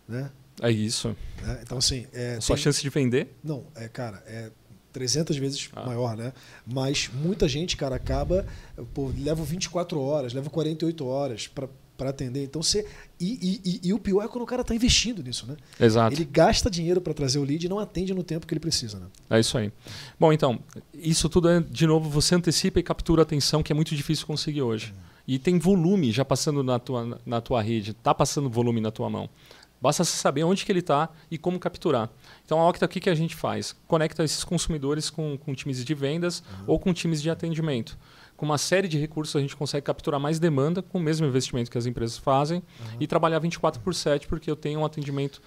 né? 0.07 0.31
É 0.61 0.71
isso. 0.71 1.15
Né? 1.43 1.59
Então 1.61 1.77
assim, 1.77 2.07
é, 2.11 2.39
sua 2.41 2.55
tem... 2.55 2.63
chance 2.63 2.81
de 2.81 2.89
vender? 2.89 3.35
Não, 3.43 3.65
é 3.75 3.87
cara, 3.87 4.23
é 4.25 4.51
300 4.95 5.35
vezes 5.35 5.69
ah. 5.75 5.85
maior, 5.85 6.15
né? 6.15 6.31
Mas 6.65 7.09
muita 7.13 7.49
gente, 7.49 7.75
cara, 7.75 7.97
acaba, 7.97 8.45
pô, 8.93 9.11
leva 9.19 9.43
24 9.43 9.99
horas, 9.99 10.33
leva 10.33 10.49
48 10.49 11.05
horas 11.05 11.47
para 11.49 12.09
atender. 12.09 12.45
Então 12.45 12.63
você. 12.63 12.87
E, 13.19 13.25
e, 13.25 13.69
e, 13.69 13.89
e, 13.89 13.93
o 13.93 13.99
pior 13.99 14.23
é 14.23 14.27
quando 14.29 14.45
o 14.45 14.47
cara 14.47 14.61
está 14.61 14.73
investindo 14.73 15.21
nisso, 15.21 15.45
né? 15.45 15.57
Exato. 15.77 16.15
Ele 16.15 16.23
gasta 16.23 16.71
dinheiro 16.71 17.01
para 17.01 17.13
trazer 17.13 17.39
o 17.39 17.43
lead 17.43 17.65
e 17.65 17.69
não 17.69 17.77
atende 17.77 18.13
no 18.13 18.23
tempo 18.23 18.47
que 18.47 18.53
ele 18.53 18.61
precisa, 18.61 18.97
né? 18.99 19.07
É 19.29 19.37
isso 19.37 19.57
aí. 19.57 19.69
Bom, 20.17 20.31
então, 20.31 20.59
isso 20.93 21.27
tudo 21.27 21.49
é, 21.49 21.59
de 21.59 21.85
novo, 21.85 22.09
você 22.09 22.35
antecipa 22.35 22.79
e 22.79 22.83
captura 22.83 23.21
a 23.21 23.23
atenção, 23.23 23.61
que 23.61 23.73
é 23.73 23.75
muito 23.75 23.93
difícil 23.93 24.25
conseguir 24.25 24.61
hoje. 24.61 24.93
Hum. 24.97 25.01
E 25.27 25.39
tem 25.39 25.59
volume 25.59 26.11
já 26.11 26.23
passando 26.23 26.63
na 26.63 26.79
tua, 26.79 27.19
na 27.25 27.41
tua 27.41 27.61
rede, 27.61 27.93
tá 27.93 28.13
passando 28.13 28.49
volume 28.49 28.79
na 28.79 28.91
tua 28.91 29.09
mão. 29.09 29.29
Basta 29.81 30.03
saber 30.03 30.43
onde 30.43 30.65
que 30.65 30.71
ele 30.71 30.79
está 30.79 31.09
e 31.29 31.37
como 31.37 31.59
capturar. 31.59 32.09
Então 32.45 32.59
a 32.59 32.69
Octa, 32.69 32.85
o 32.85 32.89
que, 32.89 32.99
que 32.99 33.09
a 33.09 33.15
gente 33.15 33.35
faz? 33.35 33.75
Conecta 33.87 34.23
esses 34.23 34.43
consumidores 34.43 35.09
com, 35.09 35.37
com 35.37 35.53
times 35.53 35.83
de 35.83 35.93
vendas 35.93 36.39
uhum. 36.39 36.63
ou 36.67 36.79
com 36.79 36.93
times 36.93 37.21
de 37.21 37.29
atendimento. 37.29 37.97
Com 38.37 38.45
uma 38.45 38.57
série 38.57 38.87
de 38.87 38.97
recursos 38.97 39.35
a 39.35 39.39
gente 39.39 39.55
consegue 39.55 39.85
capturar 39.85 40.19
mais 40.19 40.39
demanda 40.39 40.81
com 40.81 40.97
o 40.97 41.01
mesmo 41.01 41.25
investimento 41.25 41.71
que 41.71 41.77
as 41.77 41.85
empresas 41.85 42.17
fazem 42.17 42.57
uhum. 42.57 42.97
e 42.99 43.07
trabalhar 43.07 43.39
24 43.39 43.79
por 43.79 43.95
7 43.95 44.27
porque 44.27 44.51
eu 44.51 44.55
tenho 44.55 44.81
um 44.81 44.85
atendimento, 44.85 45.41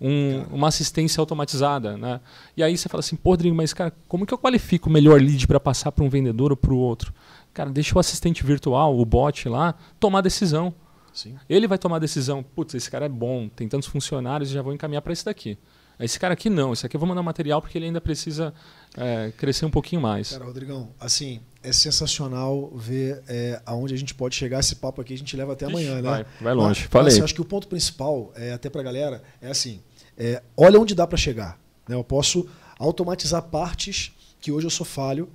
um, 0.00 0.42
uma 0.50 0.68
assistência 0.68 1.20
automatizada. 1.20 1.98
Né? 1.98 2.20
E 2.56 2.62
aí 2.62 2.78
você 2.78 2.88
fala 2.88 3.00
assim, 3.00 3.16
pô, 3.16 3.30
Rodrigo, 3.30 3.54
mas 3.54 3.74
cara, 3.74 3.92
como 4.06 4.24
que 4.24 4.32
eu 4.32 4.38
qualifico 4.38 4.88
o 4.88 4.92
melhor 4.92 5.20
lead 5.20 5.46
para 5.46 5.60
passar 5.60 5.92
para 5.92 6.04
um 6.04 6.08
vendedor 6.08 6.50
ou 6.50 6.56
para 6.56 6.72
o 6.72 6.78
outro? 6.78 7.12
Cara, 7.52 7.70
deixa 7.70 7.94
o 7.94 7.98
assistente 7.98 8.44
virtual, 8.44 8.98
o 8.98 9.04
bot 9.04 9.48
lá, 9.48 9.74
tomar 9.98 10.20
decisão. 10.20 10.72
Sim. 11.18 11.34
Ele 11.48 11.66
vai 11.66 11.76
tomar 11.76 11.96
a 11.96 11.98
decisão, 11.98 12.44
putz, 12.44 12.74
esse 12.74 12.88
cara 12.88 13.06
é 13.06 13.08
bom, 13.08 13.48
tem 13.48 13.68
tantos 13.68 13.88
funcionários, 13.88 14.50
já 14.50 14.62
vou 14.62 14.72
encaminhar 14.72 15.02
para 15.02 15.12
esse 15.12 15.24
daqui. 15.24 15.58
Esse 15.98 16.16
cara 16.16 16.34
aqui 16.34 16.48
não, 16.48 16.72
esse 16.72 16.86
aqui 16.86 16.94
eu 16.94 17.00
vou 17.00 17.08
mandar 17.08 17.24
material 17.24 17.60
porque 17.60 17.76
ele 17.76 17.86
ainda 17.86 18.00
precisa 18.00 18.54
é, 18.96 19.32
crescer 19.36 19.66
um 19.66 19.70
pouquinho 19.70 20.00
mais. 20.00 20.30
Cara, 20.30 20.44
Rodrigão, 20.44 20.90
assim, 21.00 21.40
é 21.60 21.72
sensacional 21.72 22.70
ver 22.72 23.20
é, 23.26 23.60
aonde 23.66 23.94
a 23.94 23.96
gente 23.96 24.14
pode 24.14 24.36
chegar. 24.36 24.60
Esse 24.60 24.76
papo 24.76 25.00
aqui 25.00 25.12
a 25.12 25.18
gente 25.18 25.36
leva 25.36 25.54
até 25.54 25.66
Ixi, 25.66 25.74
amanhã, 25.74 25.96
né? 25.96 26.02
Vai, 26.02 26.26
vai 26.40 26.54
longe. 26.54 26.82
Mas, 26.82 26.88
Falei. 26.88 27.12
Assim, 27.12 27.22
acho 27.22 27.34
que 27.34 27.40
o 27.40 27.44
ponto 27.44 27.66
principal, 27.66 28.32
é, 28.36 28.52
até 28.52 28.70
para 28.70 28.80
a 28.80 28.84
galera, 28.84 29.20
é 29.42 29.50
assim: 29.50 29.82
é, 30.16 30.40
olha 30.56 30.78
onde 30.78 30.94
dá 30.94 31.04
para 31.04 31.18
chegar. 31.18 31.58
Né? 31.88 31.96
Eu 31.96 32.04
posso 32.04 32.48
automatizar 32.78 33.42
partes 33.42 34.12
que 34.40 34.52
hoje 34.52 34.68
eu 34.68 34.70
sou 34.70 34.86
falho, 34.86 35.28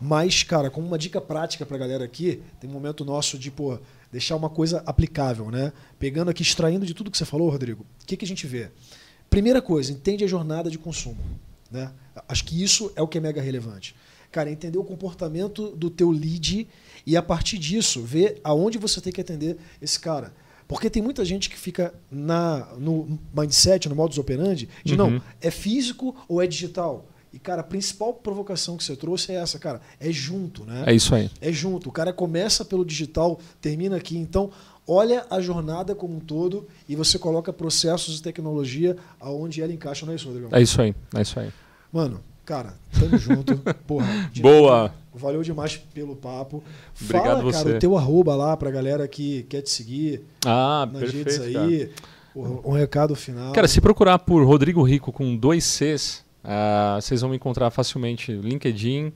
mas, 0.00 0.42
cara, 0.42 0.70
como 0.70 0.86
uma 0.86 0.96
dica 0.96 1.20
prática 1.20 1.66
para 1.66 1.76
a 1.76 1.80
galera 1.80 2.04
aqui, 2.04 2.42
tem 2.58 2.70
um 2.70 2.72
momento 2.72 3.04
nosso 3.04 3.38
de, 3.38 3.50
pô, 3.50 3.78
deixar 4.16 4.34
uma 4.34 4.48
coisa 4.48 4.82
aplicável, 4.86 5.50
né? 5.50 5.74
Pegando 5.98 6.30
aqui, 6.30 6.40
extraindo 6.40 6.86
de 6.86 6.94
tudo 6.94 7.10
que 7.10 7.18
você 7.18 7.26
falou, 7.26 7.50
Rodrigo, 7.50 7.84
o 8.02 8.06
que, 8.06 8.16
que 8.16 8.24
a 8.24 8.28
gente 8.28 8.46
vê? 8.46 8.70
Primeira 9.28 9.60
coisa, 9.60 9.92
entende 9.92 10.24
a 10.24 10.26
jornada 10.26 10.70
de 10.70 10.78
consumo. 10.78 11.18
Né? 11.70 11.92
Acho 12.26 12.42
que 12.46 12.62
isso 12.62 12.90
é 12.96 13.02
o 13.02 13.06
que 13.06 13.18
é 13.18 13.20
mega 13.20 13.42
relevante. 13.42 13.94
Cara, 14.32 14.50
entender 14.50 14.78
o 14.78 14.84
comportamento 14.84 15.68
do 15.76 15.90
teu 15.90 16.10
lead 16.10 16.66
e 17.04 17.14
a 17.14 17.22
partir 17.22 17.58
disso 17.58 18.02
ver 18.02 18.40
aonde 18.42 18.78
você 18.78 19.02
tem 19.02 19.12
que 19.12 19.20
atender 19.20 19.58
esse 19.82 20.00
cara. 20.00 20.32
Porque 20.66 20.88
tem 20.88 21.02
muita 21.02 21.22
gente 21.22 21.50
que 21.50 21.58
fica 21.58 21.92
na, 22.10 22.72
no 22.78 23.18
mindset, 23.36 23.86
no 23.86 23.94
modus 23.94 24.16
operandi, 24.16 24.66
de 24.82 24.94
uhum. 24.94 25.10
não, 25.10 25.22
é 25.42 25.50
físico 25.50 26.16
ou 26.26 26.42
é 26.42 26.46
digital. 26.46 27.06
E, 27.36 27.38
cara, 27.38 27.60
a 27.60 27.64
principal 27.64 28.14
provocação 28.14 28.78
que 28.78 28.82
você 28.82 28.96
trouxe 28.96 29.30
é 29.30 29.34
essa, 29.34 29.58
cara. 29.58 29.78
É 30.00 30.10
junto, 30.10 30.64
né? 30.64 30.84
É 30.86 30.94
isso 30.94 31.14
aí. 31.14 31.30
É 31.38 31.52
junto. 31.52 31.90
O 31.90 31.92
cara 31.92 32.10
começa 32.10 32.64
pelo 32.64 32.82
digital, 32.82 33.38
termina 33.60 33.94
aqui. 33.94 34.16
Então, 34.16 34.50
olha 34.88 35.26
a 35.28 35.38
jornada 35.38 35.94
como 35.94 36.16
um 36.16 36.18
todo 36.18 36.66
e 36.88 36.96
você 36.96 37.18
coloca 37.18 37.52
processos 37.52 38.18
e 38.18 38.22
tecnologia 38.22 38.96
aonde 39.20 39.60
ela 39.60 39.70
encaixa, 39.70 40.06
não 40.06 40.14
é 40.14 40.16
isso, 40.16 40.26
Rodrigo? 40.28 40.48
É 40.50 40.62
isso 40.62 40.80
aí, 40.80 40.94
é 41.14 41.20
isso 41.20 41.38
aí. 41.38 41.50
Mano, 41.92 42.20
cara, 42.42 42.72
tamo 42.98 43.18
junto. 43.18 43.54
Porra, 43.86 44.30
Boa! 44.40 44.94
Valeu 45.12 45.42
demais 45.42 45.76
pelo 45.92 46.16
papo. 46.16 46.64
Obrigado 46.98 47.26
Fala, 47.26 47.42
você. 47.42 47.64
cara, 47.64 47.76
o 47.76 47.78
teu 47.78 47.98
arroba 47.98 48.34
lá 48.34 48.56
pra 48.56 48.70
galera 48.70 49.06
que 49.06 49.42
quer 49.44 49.60
te 49.60 49.68
seguir 49.68 50.22
Ah, 50.42 50.88
nas 50.90 51.02
perfeito, 51.02 51.28
redes 51.42 51.56
aí. 51.56 51.90
Porra, 52.32 52.60
um 52.64 52.72
recado 52.72 53.14
final. 53.14 53.52
Cara, 53.52 53.68
se 53.68 53.78
procurar 53.78 54.18
por 54.20 54.42
Rodrigo 54.46 54.82
Rico 54.82 55.12
com 55.12 55.36
dois 55.36 55.64
Cs, 55.64 56.24
uh, 56.46 57.00
vocês 57.00 57.20
vão 57.20 57.30
me 57.30 57.36
encontrar 57.36 57.70
facilmente. 57.70 58.32
LinkedIn, 58.32 59.08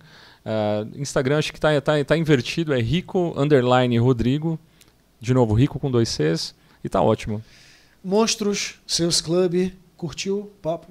uh, 0.44 0.90
Instagram, 1.00 1.38
acho 1.38 1.52
que 1.52 1.60
tá, 1.60 1.80
tá, 1.80 2.04
tá 2.04 2.16
invertido, 2.16 2.74
é 2.74 2.80
Rico 2.80 3.32
underline 3.36 3.96
Rodrigo. 3.98 4.58
De 5.20 5.32
novo, 5.32 5.54
Rico 5.54 5.78
com 5.78 5.90
dois 5.90 6.08
Cs. 6.08 6.54
E 6.82 6.88
tá 6.88 7.00
ótimo. 7.00 7.42
Monstros, 8.02 8.80
seus 8.86 9.20
clube, 9.20 9.78
curtiu 9.96 10.38
o 10.38 10.46
papo? 10.62 10.88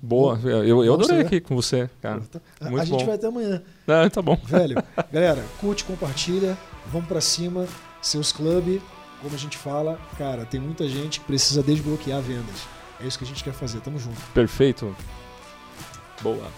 Boa, 0.00 0.40
eu, 0.42 0.82
eu 0.82 0.94
adorei 0.94 1.18
né? 1.18 1.24
aqui 1.24 1.40
com 1.40 1.54
você, 1.54 1.90
cara. 2.00 2.22
Tá- 2.22 2.40
Muito 2.70 2.80
a 2.80 2.84
gente 2.84 3.00
bom. 3.00 3.06
vai 3.06 3.14
até 3.16 3.26
amanhã. 3.26 3.62
Ah, 3.86 4.08
tá 4.08 4.22
bom. 4.22 4.38
Velho, 4.44 4.82
galera, 5.12 5.44
curte, 5.60 5.84
compartilha, 5.84 6.56
vamos 6.90 7.06
pra 7.06 7.20
cima, 7.20 7.66
seus 8.00 8.32
clube, 8.32 8.80
como 9.20 9.34
a 9.34 9.38
gente 9.38 9.58
fala, 9.58 9.98
cara, 10.16 10.46
tem 10.46 10.58
muita 10.58 10.88
gente 10.88 11.20
que 11.20 11.26
precisa 11.26 11.62
desbloquear 11.62 12.22
vendas. 12.22 12.66
É 12.98 13.06
isso 13.06 13.18
que 13.18 13.24
a 13.24 13.26
gente 13.26 13.44
quer 13.44 13.52
fazer, 13.52 13.80
tamo 13.80 13.98
junto. 13.98 14.18
Perfeito. 14.32 14.96
Boa. 16.22 16.50